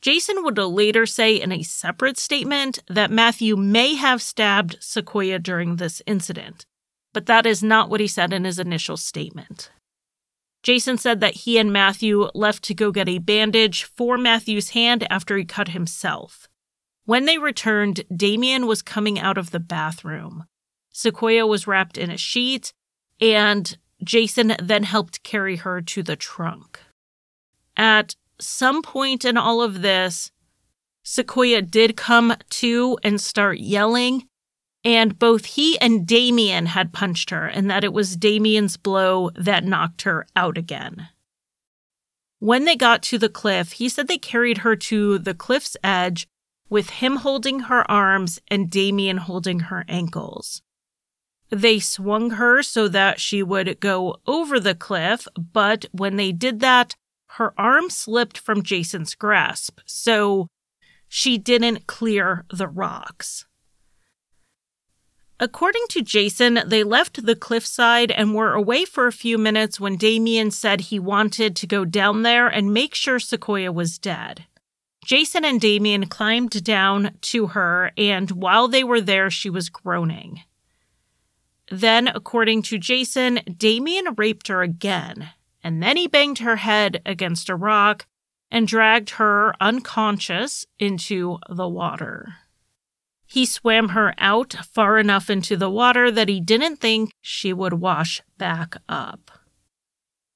Jason 0.01 0.43
would 0.43 0.57
later 0.57 1.05
say 1.05 1.39
in 1.39 1.51
a 1.51 1.61
separate 1.61 2.17
statement 2.17 2.79
that 2.87 3.11
Matthew 3.11 3.55
may 3.55 3.95
have 3.95 4.21
stabbed 4.21 4.77
Sequoia 4.79 5.37
during 5.37 5.75
this 5.75 6.01
incident, 6.07 6.65
but 7.13 7.27
that 7.27 7.45
is 7.45 7.61
not 7.61 7.89
what 7.89 7.99
he 7.99 8.07
said 8.07 8.33
in 8.33 8.43
his 8.43 8.57
initial 8.57 8.97
statement. 8.97 9.69
Jason 10.63 10.97
said 10.97 11.19
that 11.19 11.35
he 11.35 11.57
and 11.57 11.71
Matthew 11.71 12.29
left 12.33 12.63
to 12.63 12.73
go 12.73 12.91
get 12.91 13.09
a 13.09 13.19
bandage 13.19 13.83
for 13.83 14.17
Matthew's 14.17 14.69
hand 14.69 15.05
after 15.09 15.37
he 15.37 15.45
cut 15.45 15.69
himself. 15.69 16.47
When 17.05 17.25
they 17.25 17.37
returned, 17.37 18.03
Damien 18.15 18.67
was 18.67 18.81
coming 18.81 19.19
out 19.19 19.37
of 19.37 19.51
the 19.51 19.59
bathroom. 19.59 20.45
Sequoia 20.91 21.47
was 21.47 21.67
wrapped 21.67 21.97
in 21.97 22.11
a 22.11 22.17
sheet, 22.17 22.73
and 23.19 23.77
Jason 24.03 24.53
then 24.61 24.83
helped 24.83 25.23
carry 25.23 25.57
her 25.57 25.81
to 25.81 26.03
the 26.03 26.15
trunk. 26.15 26.79
At 27.75 28.15
some 28.41 28.81
point 28.81 29.25
in 29.25 29.37
all 29.37 29.61
of 29.61 29.81
this, 29.81 30.31
Sequoia 31.03 31.61
did 31.61 31.97
come 31.97 32.35
to 32.49 32.97
and 33.03 33.19
start 33.19 33.59
yelling, 33.59 34.27
and 34.83 35.17
both 35.17 35.45
he 35.45 35.79
and 35.79 36.05
Damien 36.05 36.67
had 36.67 36.93
punched 36.93 37.29
her, 37.29 37.47
and 37.47 37.69
that 37.69 37.83
it 37.83 37.93
was 37.93 38.15
Damien's 38.15 38.77
blow 38.77 39.31
that 39.35 39.63
knocked 39.63 40.03
her 40.03 40.27
out 40.35 40.57
again. 40.57 41.09
When 42.39 42.65
they 42.65 42.75
got 42.75 43.03
to 43.03 43.17
the 43.17 43.29
cliff, 43.29 43.73
he 43.73 43.89
said 43.89 44.07
they 44.07 44.17
carried 44.17 44.59
her 44.59 44.75
to 44.75 45.19
the 45.19 45.33
cliff's 45.33 45.77
edge 45.83 46.27
with 46.69 46.89
him 46.89 47.17
holding 47.17 47.61
her 47.61 47.89
arms 47.91 48.39
and 48.47 48.69
Damien 48.69 49.17
holding 49.17 49.59
her 49.59 49.85
ankles. 49.87 50.61
They 51.49 51.79
swung 51.79 52.31
her 52.31 52.63
so 52.63 52.87
that 52.87 53.19
she 53.19 53.43
would 53.43 53.79
go 53.81 54.17
over 54.25 54.59
the 54.59 54.73
cliff, 54.73 55.27
but 55.35 55.85
when 55.91 56.15
they 56.15 56.31
did 56.31 56.61
that, 56.61 56.95
her 57.35 57.53
arm 57.57 57.89
slipped 57.89 58.37
from 58.37 58.61
Jason's 58.61 59.15
grasp, 59.15 59.79
so 59.85 60.47
she 61.07 61.37
didn't 61.37 61.87
clear 61.87 62.45
the 62.51 62.67
rocks. 62.67 63.45
According 65.39 65.85
to 65.89 66.01
Jason, 66.01 66.59
they 66.65 66.83
left 66.83 67.25
the 67.25 67.35
cliffside 67.35 68.11
and 68.11 68.35
were 68.35 68.53
away 68.53 68.85
for 68.85 69.07
a 69.07 69.11
few 69.11 69.37
minutes 69.37 69.79
when 69.79 69.95
Damien 69.95 70.51
said 70.51 70.81
he 70.81 70.99
wanted 70.99 71.55
to 71.55 71.67
go 71.67 71.83
down 71.85 72.21
there 72.21 72.47
and 72.47 72.73
make 72.73 72.93
sure 72.93 73.17
Sequoia 73.17 73.71
was 73.71 73.97
dead. 73.97 74.45
Jason 75.03 75.43
and 75.43 75.59
Damien 75.59 76.05
climbed 76.07 76.63
down 76.63 77.17
to 77.21 77.47
her, 77.47 77.91
and 77.97 78.29
while 78.31 78.67
they 78.67 78.83
were 78.83 79.01
there, 79.01 79.31
she 79.31 79.49
was 79.49 79.69
groaning. 79.69 80.41
Then, 81.71 82.07
according 82.07 82.61
to 82.63 82.77
Jason, 82.77 83.39
Damien 83.57 84.13
raped 84.17 84.49
her 84.49 84.61
again, 84.61 85.31
and 85.63 85.81
then 85.81 85.97
he 85.97 86.07
banged 86.07 86.39
her 86.39 86.57
head 86.57 87.01
against 87.05 87.49
a 87.49 87.55
rock 87.55 88.05
and 88.49 88.67
dragged 88.67 89.11
her 89.11 89.53
unconscious 89.61 90.65
into 90.79 91.37
the 91.49 91.67
water. 91.67 92.35
He 93.25 93.45
swam 93.45 93.89
her 93.89 94.13
out 94.17 94.53
far 94.69 94.97
enough 94.97 95.29
into 95.29 95.55
the 95.55 95.69
water 95.69 96.11
that 96.11 96.27
he 96.27 96.41
didn't 96.41 96.77
think 96.77 97.13
she 97.21 97.53
would 97.53 97.73
wash 97.73 98.21
back 98.37 98.75
up. 98.89 99.31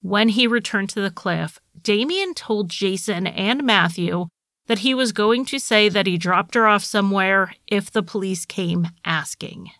When 0.02 0.30
he 0.30 0.48
returned 0.48 0.90
to 0.92 1.02
the 1.02 1.12
cliff, 1.12 1.60
Damien 1.82 2.34
told 2.34 2.70
Jason 2.70 3.28
and 3.28 3.64
Matthew 3.64 4.28
that 4.68 4.80
he 4.80 4.94
was 4.94 5.12
going 5.12 5.46
to 5.46 5.60
say 5.60 5.90
that 5.90 6.08
he 6.08 6.18
dropped 6.18 6.56
her 6.56 6.68
off 6.68 6.84
somewhere 6.84 7.54
if 7.68 7.92
the 7.92 8.04
police 8.04 8.46
came 8.46 8.88
asking. 9.04 9.72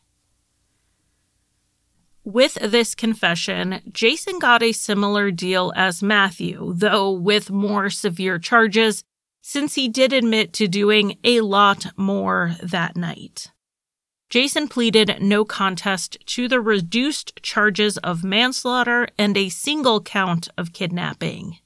With 2.26 2.56
this 2.56 2.96
confession, 2.96 3.82
Jason 3.92 4.40
got 4.40 4.64
a 4.64 4.72
similar 4.72 5.30
deal 5.30 5.72
as 5.76 6.02
Matthew, 6.02 6.74
though 6.76 7.12
with 7.12 7.52
more 7.52 7.92
severe 7.92 8.40
charges, 8.40 9.04
since 9.44 9.76
he 9.76 9.88
did 9.88 10.12
admit 10.12 10.52
to 10.54 10.68
doing 10.68 11.20
a 11.24 11.42
lot 11.42 11.86
more 11.96 12.56
that 12.64 12.98
night. 12.98 13.52
Jason 14.32 14.68
pleaded 14.68 15.20
no 15.22 15.46
contest 15.46 16.18
to 16.26 16.48
the 16.48 16.60
reduced 16.60 17.44
charges 17.44 18.00
of 18.00 18.24
manslaughter 18.24 19.08
and 19.20 19.38
a 19.38 19.50
single 19.50 20.02
count 20.02 20.48
of 20.58 20.74
kidnapping. 20.74 21.60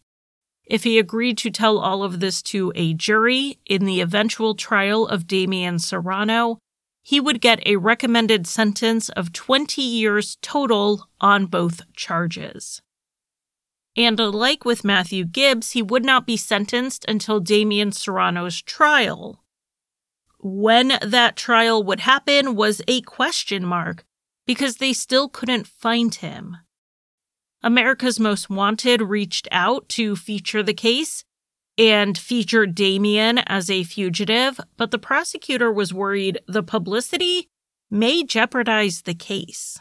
If 0.66 0.84
he 0.84 1.00
agreed 1.00 1.38
to 1.38 1.52
tell 1.52 1.80
all 1.80 2.04
of 2.04 2.20
this 2.20 2.42
to 2.44 2.74
a 2.76 2.94
jury 2.94 3.60
in 3.66 3.86
the 3.86 4.02
eventual 4.02 4.56
trial 4.56 5.08
of 5.08 5.26
Damien 5.26 5.80
Serrano, 5.80 6.60
he 7.02 7.20
would 7.20 7.42
get 7.42 7.66
a 7.66 7.78
recommended 7.78 8.46
sentence 8.46 9.10
of 9.10 9.34
20 9.34 9.82
years 9.82 10.38
total 10.42 11.10
on 11.20 11.46
both 11.46 11.82
charges. 11.94 12.82
And 13.98 14.20
like 14.20 14.64
with 14.66 14.84
Matthew 14.84 15.26
Gibbs, 15.26 15.72
he 15.72 15.82
would 15.82 16.06
not 16.06 16.26
be 16.26 16.38
sentenced 16.38 17.06
until 17.08 17.40
Damien 17.40 17.92
Serrano's 17.92 18.62
trial. 18.62 19.44
When 20.40 20.94
that 21.02 21.36
trial 21.36 21.84
would 21.84 22.02
happen 22.02 22.56
was 22.56 22.82
a 22.88 23.02
question 23.02 23.66
mark 23.66 24.06
because 24.46 24.78
they 24.78 24.94
still 24.94 25.28
couldn't 25.28 25.68
find 25.68 26.16
him. 26.16 26.58
America's 27.62 28.20
Most 28.20 28.50
Wanted 28.50 29.02
reached 29.02 29.50
out 29.52 29.90
to 29.90 30.16
feature 30.16 30.64
the 30.64 30.74
case, 30.74 31.26
and 31.80 32.18
featured 32.18 32.76
Damien 32.76 33.38
as 33.38 33.70
a 33.70 33.84
fugitive, 33.84 34.60
but 34.76 34.92
the 34.92 35.00
prosecutor 35.00 35.72
was 35.72 35.94
worried 35.94 36.38
the 36.46 36.62
publicity 36.62 37.48
may 37.90 38.22
jeopardize 38.24 39.04
the 39.04 39.14
case. 39.14 39.80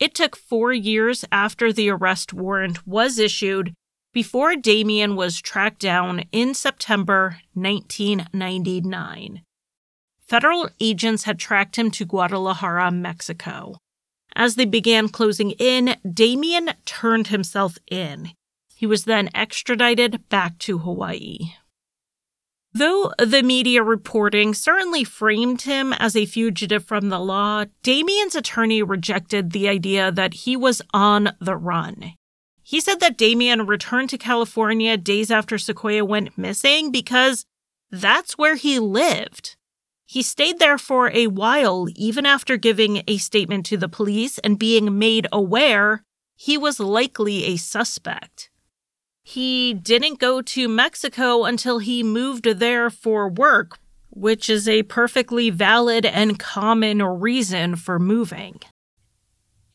It 0.00 0.14
took 0.14 0.34
four 0.34 0.72
years 0.72 1.26
after 1.30 1.72
the 1.72 1.90
arrest 1.90 2.32
warrant 2.32 2.86
was 2.86 3.18
issued 3.18 3.74
before 4.14 4.56
Damien 4.56 5.14
was 5.14 5.42
tracked 5.42 5.80
down 5.80 6.24
in 6.32 6.54
September 6.54 7.36
1999. 7.52 9.42
Federal 10.26 10.70
agents 10.80 11.24
had 11.24 11.38
tracked 11.38 11.76
him 11.76 11.90
to 11.90 12.06
Guadalajara, 12.06 12.90
Mexico. 12.90 13.74
As 14.34 14.54
they 14.54 14.64
began 14.64 15.08
closing 15.08 15.50
in, 15.52 15.96
Damien 16.10 16.70
turned 16.86 17.28
himself 17.28 17.76
in. 17.90 18.32
He 18.76 18.86
was 18.86 19.04
then 19.04 19.30
extradited 19.34 20.28
back 20.28 20.58
to 20.58 20.78
Hawaii. 20.78 21.38
Though 22.74 23.10
the 23.18 23.42
media 23.42 23.82
reporting 23.82 24.52
certainly 24.52 25.02
framed 25.02 25.62
him 25.62 25.94
as 25.94 26.14
a 26.14 26.26
fugitive 26.26 26.84
from 26.84 27.08
the 27.08 27.18
law, 27.18 27.64
Damien's 27.82 28.34
attorney 28.34 28.82
rejected 28.82 29.52
the 29.52 29.66
idea 29.66 30.12
that 30.12 30.34
he 30.34 30.58
was 30.58 30.82
on 30.92 31.30
the 31.40 31.56
run. 31.56 32.12
He 32.62 32.82
said 32.82 33.00
that 33.00 33.16
Damien 33.16 33.64
returned 33.64 34.10
to 34.10 34.18
California 34.18 34.98
days 34.98 35.30
after 35.30 35.56
Sequoia 35.56 36.04
went 36.04 36.36
missing 36.36 36.92
because 36.92 37.46
that's 37.90 38.36
where 38.36 38.56
he 38.56 38.78
lived. 38.78 39.56
He 40.04 40.20
stayed 40.20 40.58
there 40.58 40.76
for 40.76 41.10
a 41.14 41.28
while, 41.28 41.86
even 41.96 42.26
after 42.26 42.58
giving 42.58 43.02
a 43.08 43.16
statement 43.16 43.64
to 43.66 43.78
the 43.78 43.88
police 43.88 44.36
and 44.40 44.58
being 44.58 44.98
made 44.98 45.26
aware 45.32 46.02
he 46.36 46.58
was 46.58 46.78
likely 46.78 47.44
a 47.44 47.56
suspect. 47.56 48.50
He 49.28 49.74
didn't 49.74 50.20
go 50.20 50.40
to 50.40 50.68
Mexico 50.68 51.42
until 51.46 51.80
he 51.80 52.04
moved 52.04 52.44
there 52.44 52.88
for 52.90 53.28
work, 53.28 53.76
which 54.08 54.48
is 54.48 54.68
a 54.68 54.84
perfectly 54.84 55.50
valid 55.50 56.06
and 56.06 56.38
common 56.38 57.02
reason 57.02 57.74
for 57.74 57.98
moving. 57.98 58.60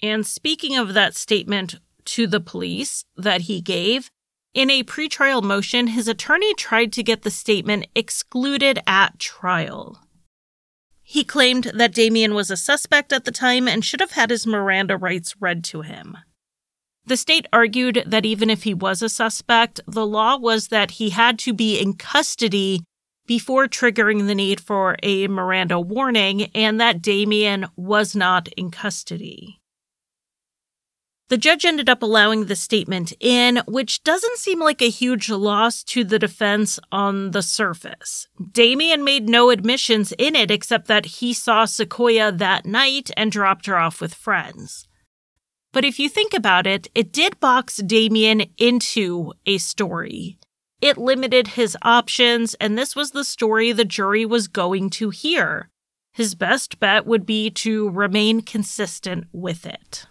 And 0.02 0.26
speaking 0.26 0.78
of 0.78 0.94
that 0.94 1.18
statement 1.18 1.76
to 2.06 2.28
the 2.28 2.40
police 2.40 3.04
that 3.18 3.42
he 3.42 3.60
gave, 3.60 4.10
in 4.54 4.70
a 4.70 4.84
pretrial 4.84 5.44
motion, 5.44 5.88
his 5.88 6.08
attorney 6.08 6.54
tried 6.54 6.94
to 6.94 7.04
get 7.04 7.24
the 7.24 7.30
statement 7.30 7.88
excluded 7.94 8.80
at 8.88 9.20
trial. 9.20 10.00
He 11.04 11.26
claimed 11.26 11.74
that 11.74 11.94
Damien 11.94 12.34
was 12.34 12.50
a 12.50 12.56
suspect 12.56 13.12
at 13.12 13.26
the 13.26 13.34
time 13.34 13.68
and 13.68 13.84
should 13.84 14.00
have 14.00 14.12
had 14.12 14.30
his 14.30 14.48
Miranda 14.48 14.96
rights 14.96 15.36
read 15.42 15.66
to 15.66 15.82
him. 15.82 16.16
The 17.06 17.18
state 17.18 17.48
argued 17.52 18.04
that 18.06 18.26
even 18.26 18.50
if 18.50 18.64
he 18.64 18.74
was 18.74 19.02
a 19.02 19.10
suspect, 19.10 19.80
the 19.88 20.06
law 20.06 20.38
was 20.38 20.68
that 20.68 20.92
he 20.92 21.10
had 21.10 21.40
to 21.40 21.54
be 21.54 21.80
in 21.80 21.94
custody 21.94 22.84
before 23.28 23.68
triggering 23.68 24.28
the 24.28 24.36
need 24.36 24.60
for 24.60 24.98
a 25.02 25.28
Miranda 25.28 25.80
warning, 25.80 26.52
and 26.54 26.80
that 26.80 27.02
Damien 27.02 27.68
was 27.76 28.16
not 28.16 28.48
in 28.50 28.72
custody. 28.72 29.62
The 31.30 31.38
judge 31.38 31.64
ended 31.64 31.88
up 31.88 32.04
allowing 32.04 32.46
the 32.48 32.58
statement 32.58 33.14
in, 33.22 33.62
which 33.66 34.04
doesn't 34.04 34.38
seem 34.38 34.60
like 34.60 34.82
a 34.82 34.90
huge 34.90 35.30
loss 35.30 35.82
to 35.86 36.04
the 36.04 36.20
defense 36.20 36.78
on 36.92 37.32
the 37.32 37.42
surface. 37.42 38.28
Damien 38.52 39.02
made 39.02 39.30
no 39.30 39.50
admissions 39.50 40.12
in 40.18 40.36
it 40.36 40.52
except 40.52 40.88
that 40.88 41.06
he 41.06 41.32
saw 41.32 41.64
Sequoia 41.64 42.34
that 42.34 42.66
night 42.66 43.12
and 43.16 43.32
dropped 43.32 43.66
her 43.68 43.78
off 43.78 44.02
with 44.02 44.14
friends. 44.14 44.90
But 45.74 45.86
if 45.86 46.00
you 46.00 46.10
think 46.10 46.34
about 46.34 46.68
it, 46.68 46.88
it 46.94 47.14
did 47.14 47.40
box 47.40 47.78
Damien 47.78 48.44
into 48.58 49.34
a 49.46 49.58
story. 49.58 50.38
It 50.82 50.98
limited 50.98 51.50
his 51.50 51.78
options, 51.82 52.56
and 52.56 52.78
this 52.78 52.96
was 52.96 53.12
the 53.12 53.24
story 53.24 53.72
the 53.72 53.86
jury 53.86 54.26
was 54.26 54.48
going 54.48 54.90
to 54.92 55.12
hear. 55.12 55.70
His 56.14 56.36
best 56.36 56.80
bet 56.80 57.06
would 57.06 57.26
be 57.26 57.50
to 57.52 57.90
remain 57.90 58.42
consistent 58.42 59.28
with 59.32 59.66
it. 59.66 60.08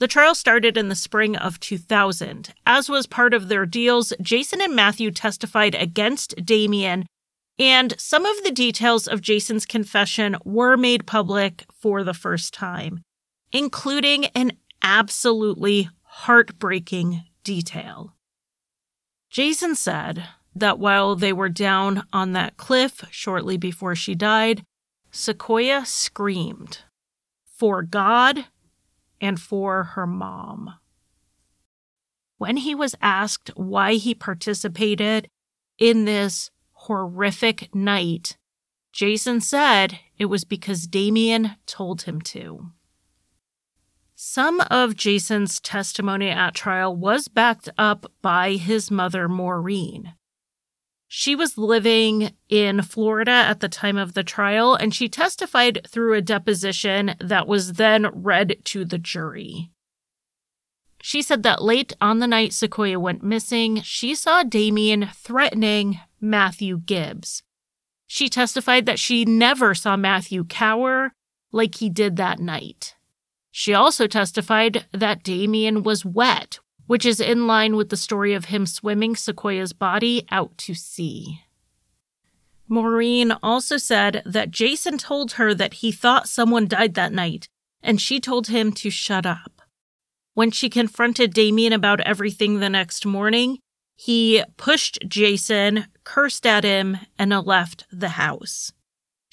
The 0.00 0.08
trial 0.08 0.34
started 0.34 0.76
in 0.76 0.88
the 0.88 0.96
spring 0.96 1.36
of 1.36 1.60
2000. 1.60 2.52
As 2.66 2.88
was 2.88 3.06
part 3.06 3.32
of 3.32 3.48
their 3.48 3.64
deals, 3.64 4.12
Jason 4.20 4.60
and 4.60 4.74
Matthew 4.74 5.12
testified 5.12 5.76
against 5.76 6.44
Damien, 6.44 7.06
and 7.58 7.94
some 7.98 8.26
of 8.26 8.42
the 8.42 8.50
details 8.50 9.06
of 9.06 9.20
Jason's 9.20 9.64
confession 9.64 10.36
were 10.44 10.76
made 10.76 11.06
public 11.06 11.64
for 11.72 12.02
the 12.02 12.14
first 12.14 12.52
time, 12.52 13.02
including 13.54 14.24
an 14.34 14.50
absolutely 14.82 15.88
heartbreaking 16.02 17.22
detail. 17.44 18.14
Jason 19.30 19.76
said 19.76 20.24
that 20.56 20.78
while 20.78 21.14
they 21.14 21.32
were 21.32 21.48
down 21.48 22.02
on 22.12 22.32
that 22.32 22.56
cliff 22.56 23.04
shortly 23.10 23.56
before 23.56 23.94
she 23.94 24.14
died, 24.14 24.64
Sequoia 25.12 25.86
screamed 25.86 26.80
for 27.44 27.82
God 27.82 28.46
and 29.20 29.40
for 29.40 29.84
her 29.84 30.06
mom. 30.06 30.74
When 32.38 32.56
he 32.58 32.74
was 32.74 32.96
asked 33.00 33.50
why 33.54 33.94
he 33.94 34.14
participated 34.14 35.28
in 35.78 36.04
this 36.04 36.50
horrific 36.72 37.72
night, 37.72 38.36
Jason 38.92 39.40
said 39.40 40.00
it 40.18 40.26
was 40.26 40.42
because 40.42 40.88
Damien 40.88 41.52
told 41.66 42.02
him 42.02 42.20
to. 42.22 42.72
Some 44.26 44.62
of 44.70 44.96
Jason's 44.96 45.60
testimony 45.60 46.30
at 46.30 46.54
trial 46.54 46.96
was 46.96 47.28
backed 47.28 47.68
up 47.76 48.10
by 48.22 48.52
his 48.52 48.90
mother, 48.90 49.28
Maureen. 49.28 50.14
She 51.06 51.36
was 51.36 51.58
living 51.58 52.34
in 52.48 52.80
Florida 52.80 53.30
at 53.30 53.60
the 53.60 53.68
time 53.68 53.98
of 53.98 54.14
the 54.14 54.24
trial, 54.24 54.74
and 54.74 54.94
she 54.94 55.10
testified 55.10 55.86
through 55.86 56.14
a 56.14 56.22
deposition 56.22 57.16
that 57.20 57.46
was 57.46 57.74
then 57.74 58.06
read 58.14 58.64
to 58.64 58.86
the 58.86 58.96
jury. 58.96 59.70
She 61.02 61.20
said 61.20 61.42
that 61.42 61.62
late 61.62 61.92
on 62.00 62.20
the 62.20 62.26
night 62.26 62.54
Sequoia 62.54 62.98
went 62.98 63.22
missing, 63.22 63.82
she 63.82 64.14
saw 64.14 64.42
Damien 64.42 65.10
threatening 65.14 66.00
Matthew 66.18 66.78
Gibbs. 66.78 67.42
She 68.06 68.30
testified 68.30 68.86
that 68.86 68.98
she 68.98 69.26
never 69.26 69.74
saw 69.74 69.98
Matthew 69.98 70.44
cower 70.44 71.12
like 71.52 71.74
he 71.74 71.90
did 71.90 72.16
that 72.16 72.38
night. 72.38 72.94
She 73.56 73.72
also 73.72 74.08
testified 74.08 74.86
that 74.92 75.22
Damien 75.22 75.84
was 75.84 76.04
wet 76.04 76.58
which 76.86 77.06
is 77.06 77.20
in 77.20 77.46
line 77.46 77.76
with 77.76 77.88
the 77.88 77.96
story 77.96 78.34
of 78.34 78.46
him 78.46 78.66
swimming 78.66 79.16
Sequoia's 79.16 79.72
body 79.72 80.26
out 80.30 80.56
to 80.58 80.74
sea. 80.74 81.40
Maureen 82.68 83.32
also 83.42 83.76
said 83.76 84.22
that 84.24 84.50
Jason 84.50 84.98
told 84.98 85.32
her 85.32 85.54
that 85.54 85.74
he 85.74 85.92
thought 85.92 86.28
someone 86.28 86.66
died 86.66 86.94
that 86.94 87.12
night, 87.12 87.48
and 87.82 88.00
she 88.00 88.20
told 88.20 88.48
him 88.48 88.72
to 88.72 88.90
shut 88.90 89.26
up. 89.26 89.62
When 90.34 90.50
she 90.50 90.68
confronted 90.68 91.32
Damien 91.32 91.72
about 91.72 92.00
everything 92.00 92.58
the 92.58 92.70
next 92.70 93.06
morning, 93.06 93.58
he 93.96 94.42
pushed 94.56 94.98
Jason, 95.06 95.86
cursed 96.02 96.46
at 96.46 96.64
him, 96.64 96.98
and 97.18 97.30
left 97.30 97.84
the 97.92 98.10
house. 98.10 98.72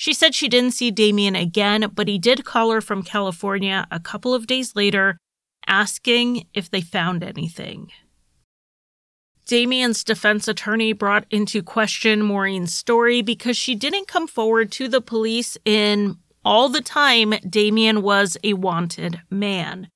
She 0.01 0.15
said 0.15 0.33
she 0.33 0.49
didn't 0.49 0.71
see 0.71 0.89
Damien 0.89 1.35
again, 1.35 1.91
but 1.93 2.07
he 2.07 2.17
did 2.17 2.43
call 2.43 2.71
her 2.71 2.81
from 2.81 3.03
California 3.03 3.85
a 3.91 3.99
couple 3.99 4.33
of 4.33 4.47
days 4.47 4.75
later 4.75 5.19
asking 5.67 6.47
if 6.55 6.71
they 6.71 6.81
found 6.81 7.23
anything. 7.23 7.91
Damien's 9.45 10.03
defense 10.03 10.47
attorney 10.47 10.91
brought 10.91 11.27
into 11.29 11.61
question 11.61 12.23
Maureen's 12.23 12.73
story 12.73 13.21
because 13.21 13.55
she 13.55 13.75
didn't 13.75 14.07
come 14.07 14.27
forward 14.27 14.71
to 14.71 14.87
the 14.87 15.01
police 15.01 15.55
in 15.65 16.17
all 16.43 16.67
the 16.67 16.81
time 16.81 17.35
Damien 17.47 18.01
was 18.01 18.39
a 18.43 18.53
wanted 18.53 19.21
man. 19.29 19.87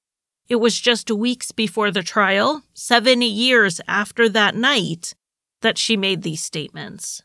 It 0.47 0.57
was 0.57 0.79
just 0.79 1.09
weeks 1.09 1.51
before 1.51 1.89
the 1.89 2.03
trial, 2.03 2.61
seven 2.75 3.23
years 3.23 3.81
after 3.87 4.29
that 4.29 4.53
night, 4.55 5.15
that 5.61 5.79
she 5.79 5.97
made 5.97 6.21
these 6.21 6.43
statements. 6.43 7.23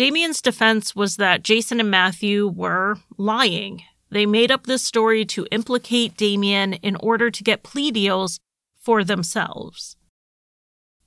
Damien's 0.00 0.40
defense 0.40 0.96
was 0.96 1.16
that 1.16 1.42
Jason 1.42 1.78
and 1.78 1.90
Matthew 1.90 2.48
were 2.48 2.96
lying 3.18 3.82
they 4.10 4.24
made 4.24 4.50
up 4.50 4.64
this 4.64 4.82
story 4.82 5.26
to 5.26 5.46
implicate 5.50 6.16
Damien 6.16 6.72
in 6.72 6.96
order 6.96 7.30
to 7.30 7.44
get 7.44 7.62
plea 7.62 7.90
deals 7.90 8.40
for 8.78 9.04
themselves. 9.04 9.98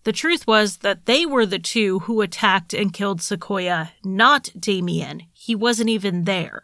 The 0.04 0.14
truth 0.14 0.46
was 0.46 0.78
that 0.78 1.08
they 1.08 1.26
were 1.26 1.48
the 1.48 1.58
two 1.58 2.00
who 2.06 2.22
attacked 2.22 2.72
and 2.72 2.94
killed 2.94 3.20
Sequoia, 3.20 3.94
not 4.04 4.52
Damien. 4.60 5.24
He 5.34 5.56
wasn't 5.56 5.90
even 5.90 6.26
there. 6.26 6.62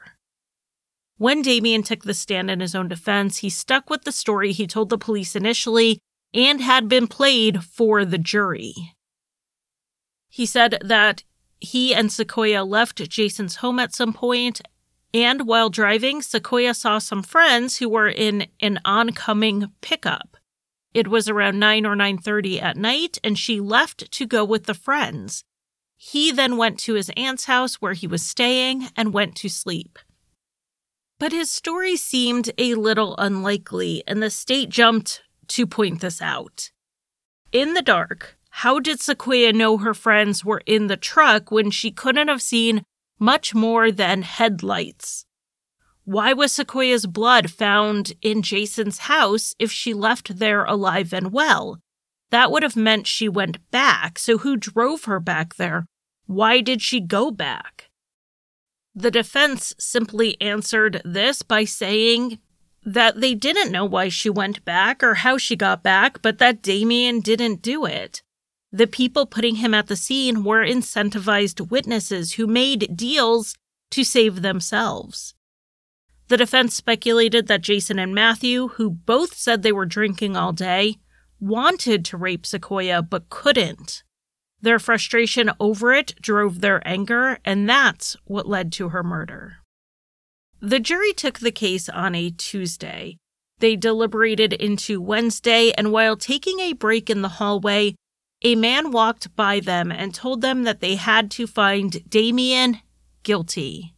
When 1.18 1.42
Damien 1.42 1.82
took 1.82 2.04
the 2.04 2.14
stand 2.14 2.52
in 2.52 2.60
his 2.60 2.76
own 2.76 2.90
defense, 2.90 3.38
he 3.38 3.50
stuck 3.50 3.90
with 3.90 4.04
the 4.04 4.12
story 4.12 4.52
he 4.52 4.68
told 4.68 4.90
the 4.90 5.00
police 5.00 5.36
initially 5.36 5.98
and 6.32 6.62
had 6.62 6.88
been 6.88 7.08
played 7.08 7.64
for 7.64 8.06
the 8.06 8.20
jury. 8.20 8.76
He 10.30 10.46
said 10.46 10.78
that 10.86 11.24
he 11.60 11.94
and 11.94 12.12
Sequoia 12.12 12.64
left 12.64 13.08
Jason's 13.10 13.58
home 13.58 13.80
at 13.80 13.94
some 13.94 14.14
point 14.14 14.62
and 15.14 15.48
while 15.48 15.70
driving, 15.70 16.22
Sequoia 16.22 16.74
saw 16.74 17.00
some 17.00 17.24
friends 17.24 17.78
who 17.78 17.90
were 17.90 18.10
in 18.10 18.48
an 18.60 18.80
oncoming 18.86 19.72
pickup. 19.82 20.38
It 20.94 21.08
was 21.08 21.28
around 21.28 21.60
9 21.60 21.86
or 21.86 21.96
9:30 21.96 22.62
at 22.62 22.78
night 22.78 23.18
and 23.24 23.38
she 23.38 23.60
left 23.60 24.12
to 24.12 24.26
go 24.26 24.44
with 24.44 24.66
the 24.66 24.74
friends. 24.74 25.44
He 25.98 26.32
then 26.32 26.58
went 26.58 26.80
to 26.82 26.94
his 26.94 27.12
aunt's 27.18 27.46
house 27.46 27.76
where 27.76 27.94
he 27.94 28.08
was 28.08 28.26
staying 28.26 28.90
and 28.96 29.14
went 29.14 29.36
to 29.38 29.50
sleep. 29.50 30.00
But 31.18 31.34
his 31.34 31.52
story 31.52 31.98
seemed 31.98 32.52
a 32.58 32.76
little 32.76 33.16
unlikely 33.18 34.04
and 34.08 34.24
the 34.24 34.30
state 34.30 34.70
jumped 34.70 35.22
to 35.50 35.68
point 35.68 36.02
this 36.02 36.22
out. 36.22 36.72
In 37.52 37.74
the 37.74 37.82
dark, 37.82 38.39
how 38.60 38.78
did 38.78 39.00
Sequoia 39.00 39.54
know 39.54 39.78
her 39.78 39.94
friends 39.94 40.44
were 40.44 40.62
in 40.66 40.88
the 40.88 40.98
truck 40.98 41.50
when 41.50 41.72
she 41.72 41.92
couldn't 41.92 42.28
have 42.28 42.42
seen 42.42 42.84
much 43.18 43.56
more 43.56 43.90
than 43.90 44.22
headlights. 44.22 45.26
Why 46.04 46.34
was 46.34 46.52
Sequoia's 46.52 47.06
blood 47.06 47.50
found 47.50 48.12
in 48.22 48.42
Jason's 48.42 49.00
house 49.00 49.56
if 49.60 49.72
she 49.72 49.94
left 49.94 50.40
there 50.40 50.66
alive 50.66 51.14
and 51.14 51.32
well? 51.32 51.80
That 52.32 52.52
would 52.52 52.64
have 52.64 52.76
meant 52.76 53.08
she 53.08 53.30
went 53.30 53.60
back, 53.72 54.20
so 54.20 54.40
who 54.40 54.58
drove 54.58 55.06
her 55.06 55.22
back 55.22 55.56
there? 55.56 55.86
Why 56.26 56.60
did 56.60 56.82
she 56.82 57.00
go 57.00 57.32
back? 57.32 57.90
The 58.94 59.10
defense 59.10 59.74
simply 59.80 60.36
answered 60.42 61.02
this 61.06 61.44
by 61.44 61.64
saying 61.64 62.40
that 62.84 63.22
they 63.22 63.36
didn't 63.36 63.72
know 63.72 63.86
why 63.86 64.10
she 64.10 64.30
went 64.30 64.66
back 64.66 65.02
or 65.02 65.14
how 65.16 65.38
she 65.38 65.56
got 65.56 65.82
back, 65.82 66.22
but 66.22 66.40
that 66.40 66.62
Damien 66.62 67.22
didn't 67.22 67.62
do 67.62 67.86
it. 67.86 68.22
The 68.72 68.88
people 68.88 69.26
putting 69.26 69.56
him 69.56 69.74
at 69.74 69.88
the 69.88 69.96
scene 69.96 70.44
were 70.44 70.66
incentivized 70.66 71.72
witnesses 71.72 72.34
who 72.34 72.46
made 72.46 72.96
deals 72.96 73.56
to 73.92 74.04
save 74.04 74.42
themselves. 74.42 75.34
The 76.28 76.38
defense 76.38 76.76
speculated 76.76 77.48
that 77.48 77.62
Jason 77.62 77.98
and 77.98 78.14
Matthew, 78.14 78.68
who 78.70 78.92
both 78.92 79.36
said 79.36 79.64
they 79.64 79.72
were 79.72 79.88
drinking 79.88 80.38
all 80.38 80.54
day, 80.54 80.98
wanted 81.40 82.06
to 82.06 82.18
rape 82.18 82.46
Sequoia 82.46 83.02
but 83.02 83.30
couldn't. 83.30 84.04
Their 84.62 84.78
frustration 84.78 85.50
over 85.60 85.94
it 85.94 86.14
drove 86.22 86.62
their 86.62 86.88
anger, 86.88 87.40
and 87.44 87.68
that's 87.68 88.16
what 88.26 88.48
led 88.48 88.72
to 88.74 88.90
her 88.90 89.04
murder. 89.04 89.58
The 90.60 90.80
jury 90.80 91.14
took 91.14 91.40
the 91.40 91.52
case 91.52 91.90
on 91.90 92.14
a 92.14 92.30
Tuesday. 92.30 93.18
They 93.60 93.76
deliberated 93.76 94.54
into 94.54 95.02
Wednesday, 95.02 95.72
and 95.72 95.92
while 95.92 96.16
taking 96.16 96.60
a 96.60 96.74
break 96.74 97.10
in 97.10 97.22
the 97.22 97.30
hallway, 97.30 97.96
a 98.42 98.56
man 98.56 98.92
walked 98.92 99.36
by 99.36 99.60
them 99.60 99.92
and 99.92 100.14
told 100.14 100.42
them 100.42 100.64
that 100.64 100.80
they 100.80 100.96
had 100.96 101.30
to 101.32 101.46
find 101.46 102.10
Damien 102.10 102.80
guilty. 103.24 103.94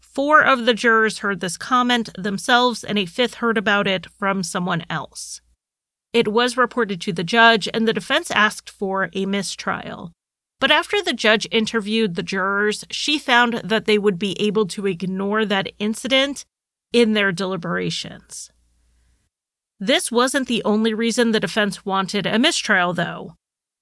Four 0.00 0.42
of 0.42 0.66
the 0.66 0.74
jurors 0.74 1.20
heard 1.20 1.40
this 1.40 1.56
comment 1.56 2.10
themselves, 2.18 2.84
and 2.84 2.98
a 2.98 3.06
fifth 3.06 3.34
heard 3.34 3.56
about 3.56 3.86
it 3.86 4.06
from 4.18 4.42
someone 4.42 4.84
else. 4.90 5.40
It 6.12 6.28
was 6.28 6.58
reported 6.58 7.00
to 7.00 7.12
the 7.14 7.24
judge, 7.24 7.68
and 7.72 7.88
the 7.88 7.94
defense 7.94 8.30
asked 8.30 8.68
for 8.68 9.08
a 9.14 9.24
mistrial. 9.24 10.12
But 10.60 10.70
after 10.70 11.02
the 11.02 11.14
judge 11.14 11.48
interviewed 11.50 12.14
the 12.14 12.22
jurors, 12.22 12.84
she 12.90 13.18
found 13.18 13.54
that 13.64 13.86
they 13.86 13.98
would 13.98 14.18
be 14.18 14.38
able 14.38 14.66
to 14.68 14.86
ignore 14.86 15.46
that 15.46 15.72
incident 15.78 16.44
in 16.92 17.14
their 17.14 17.32
deliberations. 17.32 18.50
This 19.82 20.12
wasn't 20.12 20.46
the 20.46 20.62
only 20.64 20.94
reason 20.94 21.32
the 21.32 21.40
defense 21.40 21.84
wanted 21.84 22.24
a 22.24 22.38
mistrial, 22.38 22.92
though. 22.92 23.34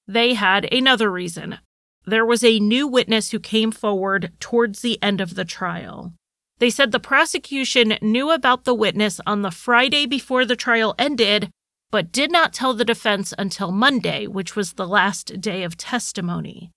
They 0.09 0.33
had 0.33 0.65
another 0.73 1.13
reason. 1.13 1.59
There 2.07 2.25
was 2.25 2.43
a 2.43 2.59
new 2.59 2.89
witness 2.89 3.33
who 3.33 3.39
came 3.39 3.71
forward 3.71 4.33
towards 4.41 4.81
the 4.81 4.99
end 5.03 5.21
of 5.21 5.35
the 5.35 5.45
trial. 5.45 6.15
They 6.59 6.71
said 6.71 6.93
the 6.93 7.01
prosecution 7.01 7.99
knew 8.01 8.31
about 8.31 8.65
the 8.65 8.73
witness 8.73 9.21
on 9.27 9.43
the 9.43 9.51
Friday 9.51 10.07
before 10.07 10.47
the 10.47 10.57
trial 10.57 10.95
ended, 10.99 11.51
but 11.91 12.13
did 12.13 12.33
not 12.33 12.55
tell 12.55 12.73
the 12.73 12.83
defense 12.83 13.35
until 13.37 13.71
Monday, 13.71 14.27
which 14.27 14.57
was 14.57 14.73
the 14.73 14.89
last 14.89 15.39
day 15.39 15.65
of 15.65 15.77
testimony. 15.77 16.71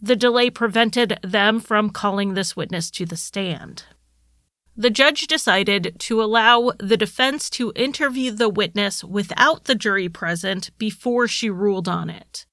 The 0.00 0.16
delay 0.16 0.48
prevented 0.48 1.18
them 1.22 1.60
from 1.60 1.90
calling 1.90 2.32
this 2.32 2.56
witness 2.56 2.90
to 2.92 3.04
the 3.04 3.18
stand. 3.18 3.84
The 4.80 4.88
judge 4.88 5.26
decided 5.26 5.96
to 5.98 6.22
allow 6.22 6.72
the 6.78 6.96
defense 6.96 7.50
to 7.50 7.70
interview 7.76 8.30
the 8.30 8.48
witness 8.48 9.04
without 9.04 9.64
the 9.64 9.74
jury 9.74 10.08
present 10.08 10.70
before 10.78 11.28
she 11.28 11.50
ruled 11.50 11.86
on 11.86 12.08
it. 12.08 12.46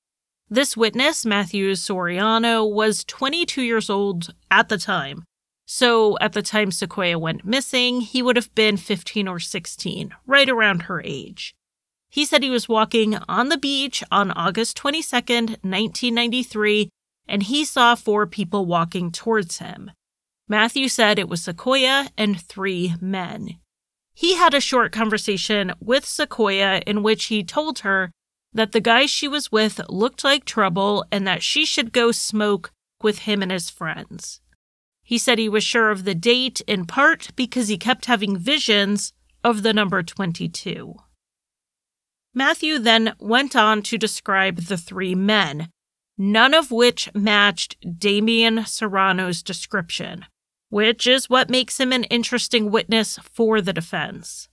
This 0.49 0.75
witness, 0.75 1.25
Matthew 1.25 1.71
Soriano, 1.71 2.69
was 2.69 3.05
22 3.05 3.61
years 3.61 3.89
old 3.89 4.34
at 4.51 4.67
the 4.67 4.78
time. 4.78 5.23
So 5.65 6.17
at 6.19 6.34
the 6.34 6.41
time 6.41 6.71
Sequoia 6.71 7.17
went 7.17 7.45
missing, 7.45 8.01
he 8.01 8.21
would 8.21 8.36
have 8.36 8.53
been 8.55 8.75
15 8.75 9.25
or 9.30 9.39
16, 9.39 10.13
right 10.25 10.49
around 10.49 10.82
her 10.82 11.01
age. 11.05 11.55
He 12.09 12.25
said 12.25 12.43
he 12.43 12.49
was 12.49 12.67
walking 12.67 13.15
on 13.30 13.47
the 13.47 13.57
beach 13.57 14.03
on 14.11 14.32
August 14.32 14.78
22nd, 14.78 15.63
1993, 15.63 16.89
and 17.25 17.43
he 17.43 17.63
saw 17.63 17.95
four 17.95 18.28
people 18.28 18.65
walking 18.65 19.13
towards 19.13 19.59
him. 19.59 19.91
Matthew 20.49 20.87
said 20.87 21.19
it 21.19 21.27
was 21.27 21.43
Sequoia 21.43 22.09
and 22.17 22.39
three 22.39 22.95
men. 23.01 23.59
He 24.13 24.35
had 24.35 24.53
a 24.53 24.61
short 24.61 24.91
conversation 24.91 25.73
with 25.79 26.05
Sequoia 26.05 26.81
in 26.87 27.03
which 27.03 27.25
he 27.25 27.43
told 27.43 27.79
her 27.79 28.11
that 28.53 28.71
the 28.71 28.79
guy 28.79 29.05
she 29.05 29.27
was 29.27 29.51
with 29.51 29.81
looked 29.89 30.23
like 30.23 30.45
trouble 30.45 31.05
and 31.11 31.27
that 31.27 31.43
she 31.43 31.65
should 31.65 31.91
go 31.91 32.11
smoke 32.11 32.71
with 33.03 33.19
him 33.19 33.41
and 33.43 33.51
his 33.51 33.69
friends. 33.69 34.41
He 35.03 35.17
said 35.17 35.37
he 35.37 35.49
was 35.49 35.63
sure 35.63 35.91
of 35.91 36.03
the 36.03 36.15
date 36.15 36.61
in 36.61 36.85
part 36.85 37.29
because 37.35 37.67
he 37.67 37.77
kept 37.77 38.05
having 38.05 38.37
visions 38.37 39.13
of 39.43 39.63
the 39.63 39.73
number 39.73 40.01
22. 40.01 40.95
Matthew 42.33 42.79
then 42.79 43.13
went 43.19 43.55
on 43.55 43.81
to 43.83 43.97
describe 43.97 44.61
the 44.61 44.77
three 44.77 45.15
men, 45.15 45.69
none 46.17 46.53
of 46.53 46.71
which 46.71 47.09
matched 47.13 47.77
Damien 47.99 48.65
Serrano's 48.65 49.41
description, 49.41 50.25
which 50.70 51.07
is 51.07 51.30
what 51.30 51.49
makes 51.49 51.80
him 51.80 51.91
an 51.91 52.03
interesting 52.05 52.72
witness 52.72 53.18
for 53.20 53.61
the 53.61 53.74
defense. 53.74 54.49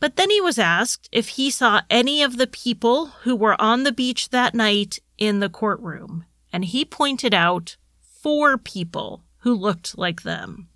But 0.00 0.16
then 0.16 0.30
he 0.30 0.40
was 0.40 0.58
asked 0.58 1.08
if 1.12 1.28
he 1.28 1.50
saw 1.50 1.82
any 1.88 2.22
of 2.22 2.36
the 2.36 2.46
people 2.46 3.06
who 3.22 3.36
were 3.36 3.60
on 3.60 3.84
the 3.84 3.92
beach 3.92 4.30
that 4.30 4.54
night 4.54 4.98
in 5.16 5.40
the 5.40 5.48
courtroom, 5.48 6.24
and 6.52 6.64
he 6.64 6.84
pointed 6.84 7.32
out 7.32 7.76
four 8.00 8.58
people 8.58 9.22
who 9.38 9.54
looked 9.54 9.96
like 9.96 10.22
them. 10.22 10.68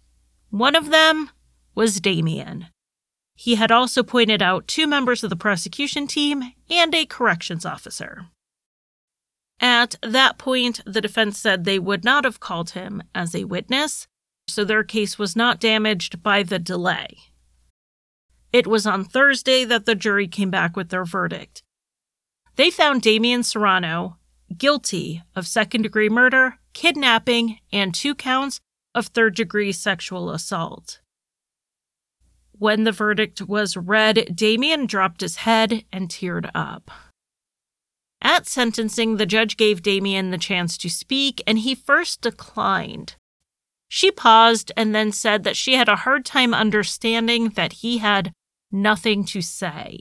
One 0.51 0.76
of 0.76 0.91
them 0.91 1.30
was 1.74 2.01
Damien. 2.01 2.66
He 3.34 3.57
had 3.57 3.70
also 3.70 4.03
pointed 4.03 4.41
out 4.41 4.66
two 4.66 4.87
members 4.87 5.22
of 5.22 5.30
the 5.30 5.37
prosecution 5.37 6.07
team 6.07 6.55
and 6.70 6.95
a 6.95 7.05
corrections 7.05 7.66
officer. 7.66 8.26
At 9.61 9.97
that 10.03 10.39
point, 10.39 10.80
the 10.87 11.01
defense 11.01 11.39
said 11.39 11.64
they 11.64 11.78
would 11.78 12.05
not 12.05 12.24
have 12.24 12.41
called 12.41 12.70
him 12.70 13.03
as 13.14 13.34
a 13.34 13.45
witness, 13.45 14.07
so 14.49 14.64
their 14.64 14.84
case 14.84 15.18
was 15.18 15.36
not 15.36 15.61
damaged 15.61 16.22
by 16.22 16.42
the 16.42 16.59
delay. 16.59 17.18
It 18.53 18.66
was 18.66 18.86
on 18.86 19.05
Thursday 19.05 19.64
that 19.64 19.86
the 19.86 19.94
jury 19.94 20.28
came 20.28 20.51
back 20.51 20.76
with 20.76 20.88
their 20.88 21.05
verdict. 21.05 21.62
They 22.57 22.70
found 22.70 23.03
Damien 23.03 23.42
Serrano 23.42 24.16
guilty 24.57 25.22
of 25.34 25.47
second 25.47 25.82
degree 25.82 26.09
murder, 26.09 26.59
kidnapping, 26.72 27.59
and 27.72 27.94
two 27.94 28.14
counts 28.14 28.61
of 28.94 29.09
third 29.09 29.34
degree 29.34 29.72
sexual 29.72 30.30
assault. 30.30 31.01
When 32.53 32.84
the 32.84 32.92
verdict 32.92 33.42
was 33.42 33.76
read, 33.76 34.34
Damien 34.34 34.86
dropped 34.86 35.20
his 35.20 35.36
head 35.36 35.84
and 35.92 36.09
teared 36.09 36.51
up. 36.55 36.90
At 38.22 38.47
sentencing, 38.47 39.16
the 39.16 39.26
judge 39.26 39.59
gave 39.59 39.82
Damien 39.82 40.30
the 40.30 40.38
chance 40.38 40.78
to 40.78 40.88
speak, 40.88 41.42
and 41.47 41.59
he 41.59 41.74
first 41.74 42.22
declined. 42.22 43.16
She 43.89 44.11
paused 44.11 44.72
and 44.76 44.95
then 44.95 45.12
said 45.12 45.45
that 45.45 45.57
she 45.57 45.74
had 45.74 45.89
a 45.89 45.97
hard 45.97 46.24
time 46.24 46.53
understanding 46.53 47.51
that 47.51 47.74
he 47.74 47.99
had 47.99 48.32
nothing 48.72 49.24
to 49.26 49.41
say. 49.41 50.01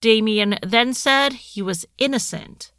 Damien 0.00 0.58
then 0.62 0.94
said 0.94 1.32
he 1.32 1.62
was 1.62 1.86
innocent. 1.96 2.72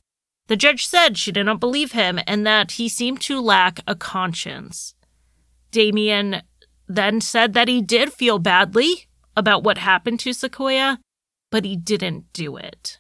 The 0.48 0.56
judge 0.56 0.88
said 0.88 1.18
she 1.18 1.32
did 1.32 1.46
not 1.46 1.60
believe 1.60 1.92
him 1.92 2.20
and 2.26 2.46
that 2.46 2.72
he 2.74 2.88
seemed 2.90 3.22
to 3.22 3.42
lack 3.42 3.82
a 3.86 3.96
conscience. 3.96 4.96
Damien 5.72 6.42
then 6.88 7.22
said 7.22 7.54
that 7.54 7.68
he 7.68 7.82
did 7.82 8.12
feel 8.14 8.40
badly 8.40 9.08
about 9.36 9.64
what 9.64 9.78
happened 9.78 10.20
to 10.22 10.34
Sequoia, 10.34 11.00
but 11.52 11.66
he 11.66 11.76
didn't 11.76 12.32
do 12.34 12.58
it. 12.58 13.00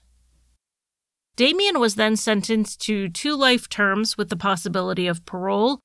Damien 1.35 1.79
was 1.79 1.95
then 1.95 2.15
sentenced 2.15 2.81
to 2.81 3.09
two 3.09 3.35
life 3.35 3.69
terms 3.69 4.17
with 4.17 4.29
the 4.29 4.35
possibility 4.35 5.07
of 5.07 5.25
parole 5.25 5.79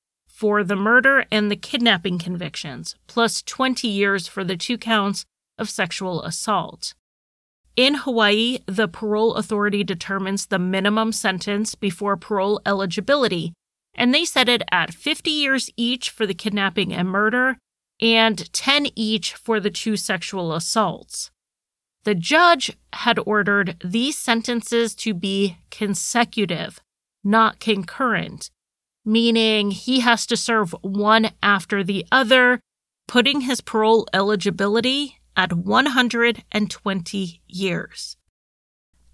for 0.45 0.63
the 0.63 0.77
murder 0.77 1.25
and 1.33 1.51
the 1.51 1.57
kidnapping 1.57 2.19
convictions, 2.19 2.97
plus 3.07 3.41
20 3.41 3.89
years 3.89 4.29
for 4.29 4.45
the 4.45 4.59
two 4.59 4.77
counts 4.77 5.25
of 5.57 5.71
sexual 5.71 6.23
assault. 6.23 6.93
In 7.77 7.95
Hawaii, 7.95 8.59
the 8.67 8.87
parole 8.87 9.37
authority 9.37 9.83
determines 9.83 10.45
the 10.45 10.59
minimum 10.59 11.13
sentence 11.13 11.75
before 11.75 12.19
parole 12.19 12.61
eligibility, 12.67 13.55
and 13.95 14.13
they 14.13 14.27
set 14.27 14.51
it 14.51 14.61
at 14.71 14.93
50 14.93 15.31
years 15.31 15.71
each 15.79 16.11
for 16.11 16.27
the 16.27 16.35
kidnapping 16.35 16.93
and 16.93 17.09
murder 17.09 17.57
and 17.99 18.53
10 18.53 18.89
each 18.95 19.33
for 19.33 19.61
the 19.61 19.71
two 19.71 19.97
sexual 19.97 20.53
assaults. 20.53 21.31
The 22.03 22.15
judge 22.15 22.71
had 22.93 23.19
ordered 23.25 23.79
these 23.83 24.19
sentences 24.19 24.95
to 24.97 25.15
be 25.15 25.57
consecutive, 25.71 26.83
not 27.25 27.61
concurrent, 27.61 28.51
meaning 29.05 29.71
he 29.71 30.01
has 30.01 30.27
to 30.27 30.37
serve 30.37 30.75
one 30.83 31.31
after 31.43 31.85
the 31.85 32.07
other, 32.11 32.61
putting 33.07 33.43
his 33.43 33.61
parole 33.61 34.07
eligibility 34.13 35.21
at 35.37 35.53
120 35.53 37.43
years. 37.47 38.17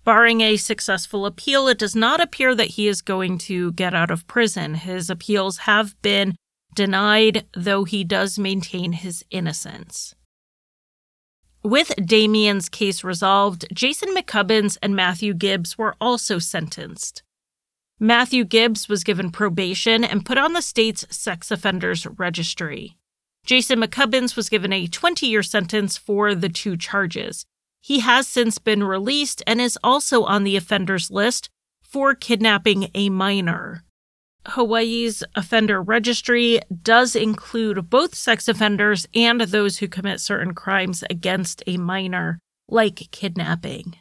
Barring 0.05 0.41
a 0.41 0.57
successful 0.57 1.27
appeal, 1.27 1.69
it 1.69 1.79
does 1.79 1.95
not 1.95 2.21
appear 2.21 2.55
that 2.55 2.69
he 2.69 2.89
is 2.89 3.03
going 3.03 3.39
to 3.39 3.73
get 3.73 3.95
out 3.95 4.11
of 4.11 4.27
prison. 4.27 4.75
His 4.75 5.11
appeals 5.11 5.59
have 5.59 6.01
been 6.03 6.37
denied, 6.75 7.47
though 7.55 7.85
he 7.85 8.05
does 8.05 8.39
maintain 8.39 8.93
his 8.93 9.25
innocence. 9.31 10.15
With 11.63 11.93
Damien's 12.03 12.71
case 12.71 13.05
resolved, 13.05 13.67
Jason 13.75 14.15
McCubbins 14.15 14.79
and 14.81 14.97
Matthew 14.97 15.35
Gibbs 15.35 15.77
were 15.77 15.95
also 16.01 16.39
sentenced. 16.39 17.23
Matthew 18.03 18.45
Gibbs 18.45 18.89
was 18.89 19.05
given 19.05 19.31
probation 19.31 20.05
and 20.05 20.25
put 20.25 20.39
on 20.39 20.55
the 20.55 20.63
state's 20.63 21.05
sex 21.15 21.51
offenders 21.51 22.07
registry. 22.07 22.97
Jason 23.45 23.79
McCubbins 23.79 24.37
was 24.37 24.49
given 24.49 24.73
a 24.73 24.87
20 24.87 25.27
year 25.27 25.43
sentence 25.43 25.99
for 25.99 26.35
the 26.35 26.49
two 26.49 26.79
charges. 26.79 27.45
He 27.83 28.01
has 28.01 28.27
since 28.27 28.57
been 28.57 28.83
released 28.85 29.43
and 29.47 29.61
is 29.61 29.79
also 29.85 30.25
on 30.25 30.45
the 30.45 30.57
offenders 30.57 31.11
list 31.11 31.51
for 31.83 32.15
kidnapping 32.15 32.89
a 32.95 33.11
minor. 33.11 33.85
Hawaii's 34.47 35.23
offender 35.35 35.83
registry 35.83 36.59
does 36.83 37.15
include 37.15 37.91
both 37.91 38.15
sex 38.15 38.49
offenders 38.49 39.07
and 39.15 39.43
those 39.43 39.79
who 39.79 39.89
commit 39.89 40.21
certain 40.21 40.55
crimes 40.55 41.05
against 41.11 41.63
a 41.67 41.77
minor, 41.77 42.39
like 42.67 43.11
kidnapping. 43.11 43.97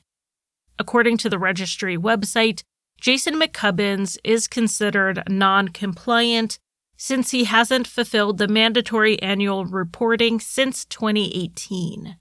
According 0.77 1.17
to 1.17 1.29
the 1.29 1.39
registry 1.39 1.97
website, 1.97 2.63
Jason 2.99 3.39
McCubbins 3.39 4.17
is 4.23 4.47
considered 4.47 5.23
non 5.29 5.69
compliant 5.69 6.59
since 6.97 7.31
he 7.31 7.45
hasn't 7.45 7.87
fulfilled 7.87 8.37
the 8.37 8.47
mandatory 8.47 9.21
annual 9.21 9.65
reporting 9.65 10.39
since 10.39 10.83
2018. 10.85 12.17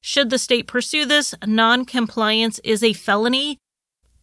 Should 0.00 0.30
the 0.30 0.38
state 0.38 0.66
pursue 0.66 1.04
this, 1.04 1.34
non 1.46 1.84
compliance 1.84 2.58
is 2.60 2.82
a 2.82 2.94
felony 2.94 3.58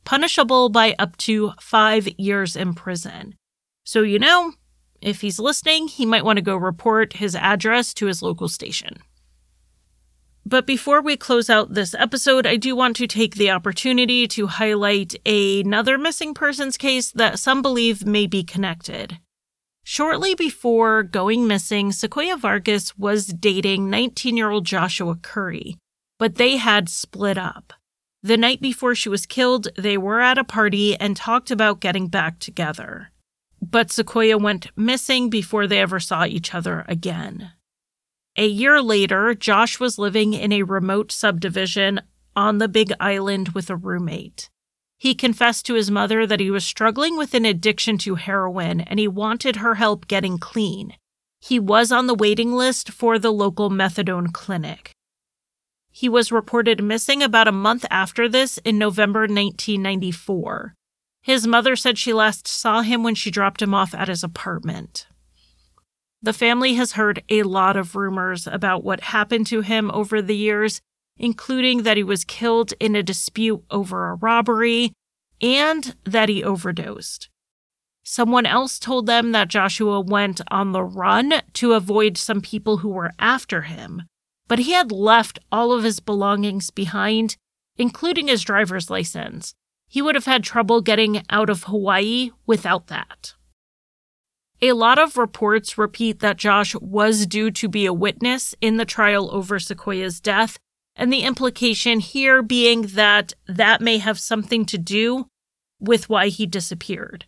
punishable 0.03 0.69
by 0.69 0.95
up 0.97 1.15
to 1.17 1.51
five 1.61 2.07
years 2.17 2.55
in 2.55 2.73
prison. 2.73 3.35
So, 3.83 4.01
you 4.01 4.17
know, 4.17 4.53
if 5.01 5.21
he's 5.21 5.39
listening, 5.39 5.87
he 5.87 6.05
might 6.05 6.25
want 6.25 6.37
to 6.37 6.41
go 6.41 6.57
report 6.57 7.13
his 7.13 7.35
address 7.35 7.93
to 7.95 8.07
his 8.07 8.21
local 8.21 8.49
station. 8.49 8.97
But 10.49 10.65
before 10.65 10.99
we 11.03 11.15
close 11.15 11.47
out 11.47 11.75
this 11.75 11.93
episode, 11.93 12.47
I 12.47 12.55
do 12.55 12.75
want 12.75 12.95
to 12.95 13.05
take 13.05 13.35
the 13.35 13.51
opportunity 13.51 14.27
to 14.29 14.47
highlight 14.47 15.13
another 15.23 15.95
missing 15.95 16.33
persons 16.33 16.75
case 16.75 17.11
that 17.11 17.37
some 17.37 17.61
believe 17.61 18.03
may 18.03 18.25
be 18.25 18.43
connected. 18.43 19.19
Shortly 19.83 20.33
before 20.33 21.03
going 21.03 21.45
missing, 21.45 21.91
Sequoia 21.91 22.35
Vargas 22.35 22.97
was 22.97 23.27
dating 23.27 23.91
19 23.91 24.35
year 24.35 24.49
old 24.49 24.65
Joshua 24.65 25.15
Curry, 25.21 25.77
but 26.17 26.35
they 26.35 26.57
had 26.57 26.89
split 26.89 27.37
up. 27.37 27.73
The 28.23 28.35
night 28.35 28.59
before 28.59 28.95
she 28.95 29.07
was 29.07 29.27
killed, 29.27 29.67
they 29.77 29.99
were 29.99 30.19
at 30.19 30.39
a 30.39 30.43
party 30.43 30.95
and 30.95 31.15
talked 31.15 31.51
about 31.51 31.79
getting 31.79 32.07
back 32.07 32.39
together. 32.39 33.11
but 33.61 33.91
Sequoia 33.91 34.37
went 34.39 34.75
missing 34.75 35.29
before 35.29 35.67
they 35.67 35.79
ever 35.79 35.99
saw 35.99 36.25
each 36.25 36.55
other 36.55 36.85
again. 36.87 37.51
A 38.39 38.47
year 38.47 38.81
later, 38.81 39.35
Josh 39.35 39.81
was 39.81 39.99
living 39.99 40.33
in 40.33 40.53
a 40.53 40.63
remote 40.63 41.11
subdivision 41.11 41.99
on 42.37 42.57
the 42.57 42.69
Big 42.69 42.93
Island 42.97 43.49
with 43.49 43.69
a 43.69 43.75
roommate. 43.75 44.49
He 44.97 45.13
confessed 45.13 45.65
to 45.65 45.73
his 45.73 45.91
mother 45.91 46.25
that 46.25 46.39
he 46.39 46.49
was 46.49 46.63
struggling 46.63 47.17
with 47.17 47.33
an 47.33 47.43
addiction 47.43 47.97
to 47.97 48.15
heroin 48.15 48.79
and 48.79 48.97
he 48.97 49.09
wanted 49.09 49.57
her 49.57 49.75
help 49.75 50.07
getting 50.07 50.37
clean. 50.37 50.95
He 51.41 51.59
was 51.59 51.91
on 51.91 52.07
the 52.07 52.15
waiting 52.15 52.53
list 52.53 52.91
for 52.91 53.19
the 53.19 53.33
local 53.33 53.69
methadone 53.69 54.31
clinic. 54.31 54.91
He 55.91 56.07
was 56.07 56.31
reported 56.31 56.81
missing 56.81 57.21
about 57.21 57.49
a 57.49 57.51
month 57.51 57.83
after 57.91 58.29
this 58.29 58.57
in 58.59 58.77
November 58.77 59.23
1994. 59.23 60.75
His 61.21 61.45
mother 61.45 61.75
said 61.75 61.97
she 61.97 62.13
last 62.13 62.47
saw 62.47 62.83
him 62.83 63.03
when 63.03 63.15
she 63.15 63.31
dropped 63.31 63.61
him 63.61 63.73
off 63.73 63.93
at 63.93 64.07
his 64.07 64.23
apartment. 64.23 65.07
The 66.21 66.33
family 66.33 66.73
has 66.73 66.93
heard 66.93 67.23
a 67.29 67.43
lot 67.43 67.77
of 67.77 67.95
rumors 67.95 68.45
about 68.45 68.83
what 68.83 68.99
happened 69.01 69.47
to 69.47 69.61
him 69.61 69.89
over 69.91 70.21
the 70.21 70.35
years, 70.35 70.81
including 71.17 71.83
that 71.83 71.97
he 71.97 72.03
was 72.03 72.25
killed 72.25 72.73
in 72.79 72.95
a 72.95 73.03
dispute 73.03 73.63
over 73.71 74.09
a 74.09 74.15
robbery 74.15 74.91
and 75.41 75.95
that 76.03 76.27
he 76.27 76.43
overdosed. 76.43 77.29
Someone 78.03 78.45
else 78.45 78.79
told 78.79 79.05
them 79.05 79.31
that 79.31 79.47
Joshua 79.47 80.01
went 80.01 80.41
on 80.49 80.71
the 80.71 80.83
run 80.83 81.41
to 81.53 81.73
avoid 81.73 82.17
some 82.17 82.41
people 82.41 82.77
who 82.77 82.89
were 82.89 83.11
after 83.19 83.61
him, 83.61 84.03
but 84.47 84.59
he 84.59 84.71
had 84.71 84.91
left 84.91 85.39
all 85.51 85.71
of 85.71 85.83
his 85.83 85.99
belongings 85.99 86.69
behind, 86.69 87.37
including 87.77 88.27
his 88.27 88.41
driver's 88.41 88.89
license. 88.89 89.53
He 89.87 90.01
would 90.01 90.15
have 90.15 90.25
had 90.25 90.43
trouble 90.43 90.81
getting 90.81 91.23
out 91.29 91.49
of 91.49 91.63
Hawaii 91.63 92.31
without 92.45 92.87
that. 92.87 93.35
A 94.61 94.73
lot 94.73 94.99
of 94.99 95.15
reports 95.15 95.77
repeat 95.77 96.19
that 96.19 96.37
Josh 96.37 96.75
was 96.75 97.25
due 97.25 97.49
to 97.51 97.69
be 97.69 97.85
a 97.85 97.93
witness 97.93 98.53
in 98.59 98.75
the 98.75 98.85
trial 98.85 99.33
over 99.33 99.57
Sequoia's 99.57 100.19
death 100.19 100.57
and 100.97 101.13
the 101.13 101.21
implication 101.21 102.01
here 102.01 102.43
being 102.43 102.81
that 102.87 103.31
that 103.47 103.79
may 103.79 103.99
have 103.99 104.19
something 104.19 104.65
to 104.65 104.77
do 104.77 105.27
with 105.79 106.09
why 106.09 106.27
he 106.27 106.45
disappeared. 106.45 107.25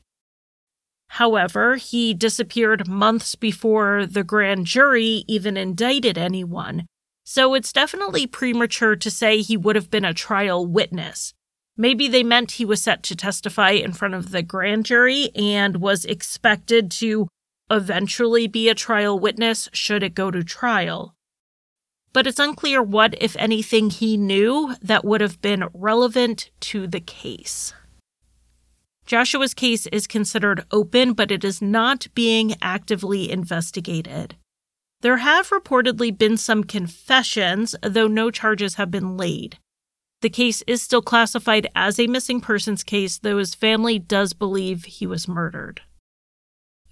However, 1.08 1.78
he 1.78 2.14
disappeared 2.14 2.88
months 2.88 3.36
before 3.36 4.06
the 4.06 4.26
grand 4.26 4.66
jury 4.66 5.24
even 5.28 5.56
indicted 5.56 6.18
anyone, 6.18 6.86
so 7.24 7.54
it's 7.54 7.72
definitely 7.72 8.28
premature 8.28 8.98
to 8.98 9.10
say 9.10 9.42
he 9.42 9.56
would 9.56 9.78
have 9.78 9.90
been 9.90 10.06
a 10.06 10.14
trial 10.14 10.66
witness. 10.66 11.34
Maybe 11.78 12.08
they 12.08 12.24
meant 12.24 12.52
he 12.52 12.66
was 12.66 12.82
set 12.82 13.04
to 13.04 13.16
testify 13.16 13.72
in 13.72 13.94
front 13.94 14.14
of 14.14 14.32
the 14.32 14.44
grand 14.44 14.86
jury 14.86 15.30
and 15.36 15.78
was 15.78 16.06
expected 16.06 16.92
to 16.92 17.28
eventually 17.70 18.48
be 18.48 18.70
a 18.70 18.76
trial 18.76 19.18
witness 19.18 19.70
should 19.72 20.04
it 20.04 20.14
go 20.14 20.30
to 20.30 20.44
trial 20.44 21.16
but 22.14 22.28
it's 22.28 22.40
unclear 22.40 22.82
what, 22.84 23.16
if 23.22 23.36
anything, 23.38 23.90
he 23.90 24.18
knew 24.18 24.76
that 24.82 25.06
would 25.06 25.22
have 25.22 25.42
been 25.42 25.70
relevant 25.74 26.50
to 26.60 26.88
the 26.88 27.00
case. 27.00 27.74
Joshua's 29.06 29.54
case 29.54 29.88
is 29.88 30.08
considered 30.08 30.66
open, 30.72 31.14
but 31.14 31.32
it 31.32 31.44
is 31.44 31.62
not 31.62 32.08
being 32.14 32.56
actively 32.62 33.32
investigated. 33.32 34.36
There 35.02 35.18
have 35.18 35.50
reportedly 35.50 36.16
been 36.16 36.38
some 36.38 36.64
confessions, 36.64 37.76
though 37.82 38.08
no 38.08 38.30
charges 38.30 38.76
have 38.76 38.92
been 38.92 39.18
laid. 39.18 39.58
The 40.22 40.30
case 40.30 40.62
is 40.68 40.82
still 40.82 41.02
classified 41.02 41.68
as 41.76 42.00
a 42.00 42.08
missing 42.08 42.42
persons 42.42 42.84
case, 42.84 43.18
though 43.18 43.40
his 43.40 43.56
family 43.56 43.98
does 43.98 44.34
believe 44.34 44.86
he 44.86 45.08
was 45.08 45.28
murdered. 45.28 45.82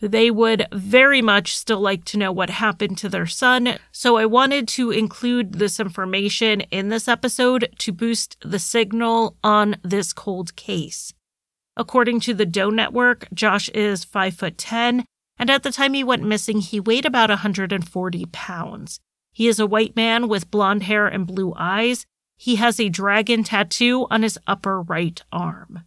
They 0.01 0.31
would 0.31 0.65
very 0.71 1.21
much 1.21 1.55
still 1.55 1.79
like 1.79 2.05
to 2.05 2.17
know 2.17 2.31
what 2.31 2.49
happened 2.49 2.97
to 2.99 3.09
their 3.09 3.27
son, 3.27 3.77
so 3.91 4.15
I 4.15 4.25
wanted 4.25 4.67
to 4.69 4.91
include 4.91 5.53
this 5.53 5.79
information 5.79 6.61
in 6.71 6.87
this 6.89 7.07
episode 7.07 7.69
to 7.79 7.91
boost 7.91 8.37
the 8.41 8.59
signal 8.59 9.35
on 9.43 9.75
this 9.83 10.13
cold 10.13 10.55
case. 10.55 11.13
According 11.75 12.21
to 12.21 12.33
the 12.33 12.45
Doe 12.45 12.69
Network, 12.69 13.27
Josh 13.33 13.69
is 13.69 14.05
5 14.05 14.33
foot 14.33 14.57
10, 14.57 15.05
and 15.37 15.49
at 15.49 15.63
the 15.63 15.71
time 15.71 15.93
he 15.93 16.03
went 16.03 16.23
missing, 16.23 16.61
he 16.61 16.79
weighed 16.79 17.05
about 17.05 17.29
140 17.29 18.25
pounds. 18.31 18.99
He 19.33 19.47
is 19.47 19.59
a 19.59 19.67
white 19.67 19.95
man 19.95 20.27
with 20.27 20.49
blonde 20.49 20.83
hair 20.83 21.07
and 21.07 21.27
blue 21.27 21.53
eyes. 21.57 22.05
He 22.41 22.55
has 22.55 22.79
a 22.79 22.87
dragon 22.87 23.43
tattoo 23.43 24.07
on 24.09 24.23
his 24.23 24.39
upper 24.47 24.81
right 24.81 25.21
arm. 25.29 25.81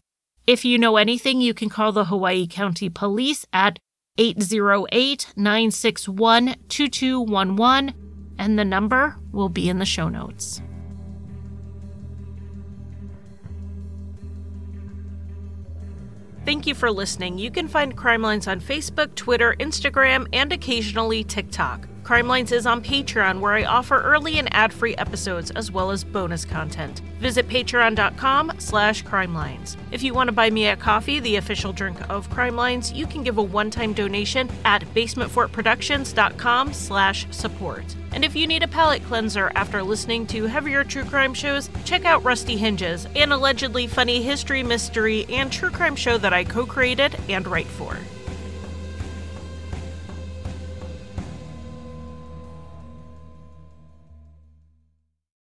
If 0.46 0.66
you 0.66 0.76
know 0.76 0.98
anything, 0.98 1.40
you 1.40 1.55
can 1.55 1.70
call 1.70 1.92
the 1.92 2.05
Hawaii 2.05 2.46
County 2.46 2.90
Police 2.90 3.46
at 3.55 3.78
808 4.18 5.32
961 5.34 6.57
2211, 6.68 7.94
and 8.38 8.59
the 8.59 8.66
number 8.66 9.16
will 9.32 9.48
be 9.48 9.70
in 9.70 9.78
the 9.78 9.86
show 9.86 10.11
notes. 10.11 10.61
Thank 16.44 16.66
you 16.66 16.74
for 16.74 16.90
listening. 16.90 17.38
You 17.38 17.50
can 17.50 17.66
find 17.66 17.96
Crime 17.96 18.20
Lines 18.20 18.46
on 18.46 18.61
Facebook, 18.61 19.14
Twitter, 19.14 19.57
Instagram, 19.59 20.26
and 20.34 20.53
occasionally 20.53 21.24
TikTok. 21.24 21.88
Crime 22.05 22.26
Lines 22.26 22.50
is 22.50 22.66
on 22.66 22.82
Patreon, 22.82 23.38
where 23.38 23.53
I 23.53 23.64
offer 23.64 24.00
early 24.00 24.38
and 24.38 24.53
ad-free 24.53 24.96
episodes 24.96 25.53
as 25.53 25.70
well 25.70 25.92
as 25.92 26.03
bonus 26.03 26.44
content. 26.44 27.00
Visit 27.20 27.48
patreon.com 27.48 28.53
slash 28.59 29.05
crimelines. 29.05 29.76
If 29.92 30.03
you 30.03 30.12
want 30.12 30.26
to 30.26 30.32
buy 30.32 30.50
me 30.50 30.66
a 30.66 30.76
coffee, 30.76 31.20
the 31.20 31.36
official 31.36 31.72
drink 31.72 31.98
of 32.11 32.28
Crime 32.30 32.57
Lines, 32.57 32.92
you 32.92 33.07
can 33.07 33.22
give 33.22 33.38
a 33.38 33.42
one-time 33.42 33.92
donation 33.92 34.50
at 34.64 34.82
basementfortproductions.com 34.94 36.72
slash 36.72 37.26
support. 37.30 37.84
And 38.12 38.24
if 38.24 38.34
you 38.34 38.46
need 38.46 38.64
a 38.64 38.68
palate 38.68 39.05
cleanser 39.05 39.53
after 39.55 39.82
listening 39.82 40.26
to 40.28 40.44
heavier 40.46 40.82
true 40.84 41.05
crime 41.05 41.32
shows, 41.32 41.70
check 41.84 42.05
out 42.05 42.24
Rusty 42.24 42.57
Hinges, 42.57 43.07
an 43.14 43.30
allegedly 43.30 43.86
funny 43.86 44.22
history, 44.22 44.62
mystery, 44.62 45.24
and 45.28 45.53
true 45.53 45.70
crime 45.70 45.96
show 45.96 46.18
that 46.18 46.32
I 46.32 46.44
co 46.44 46.66
created 46.66 47.16
and 47.28 47.46
write 47.46 47.66
for. 47.66 47.96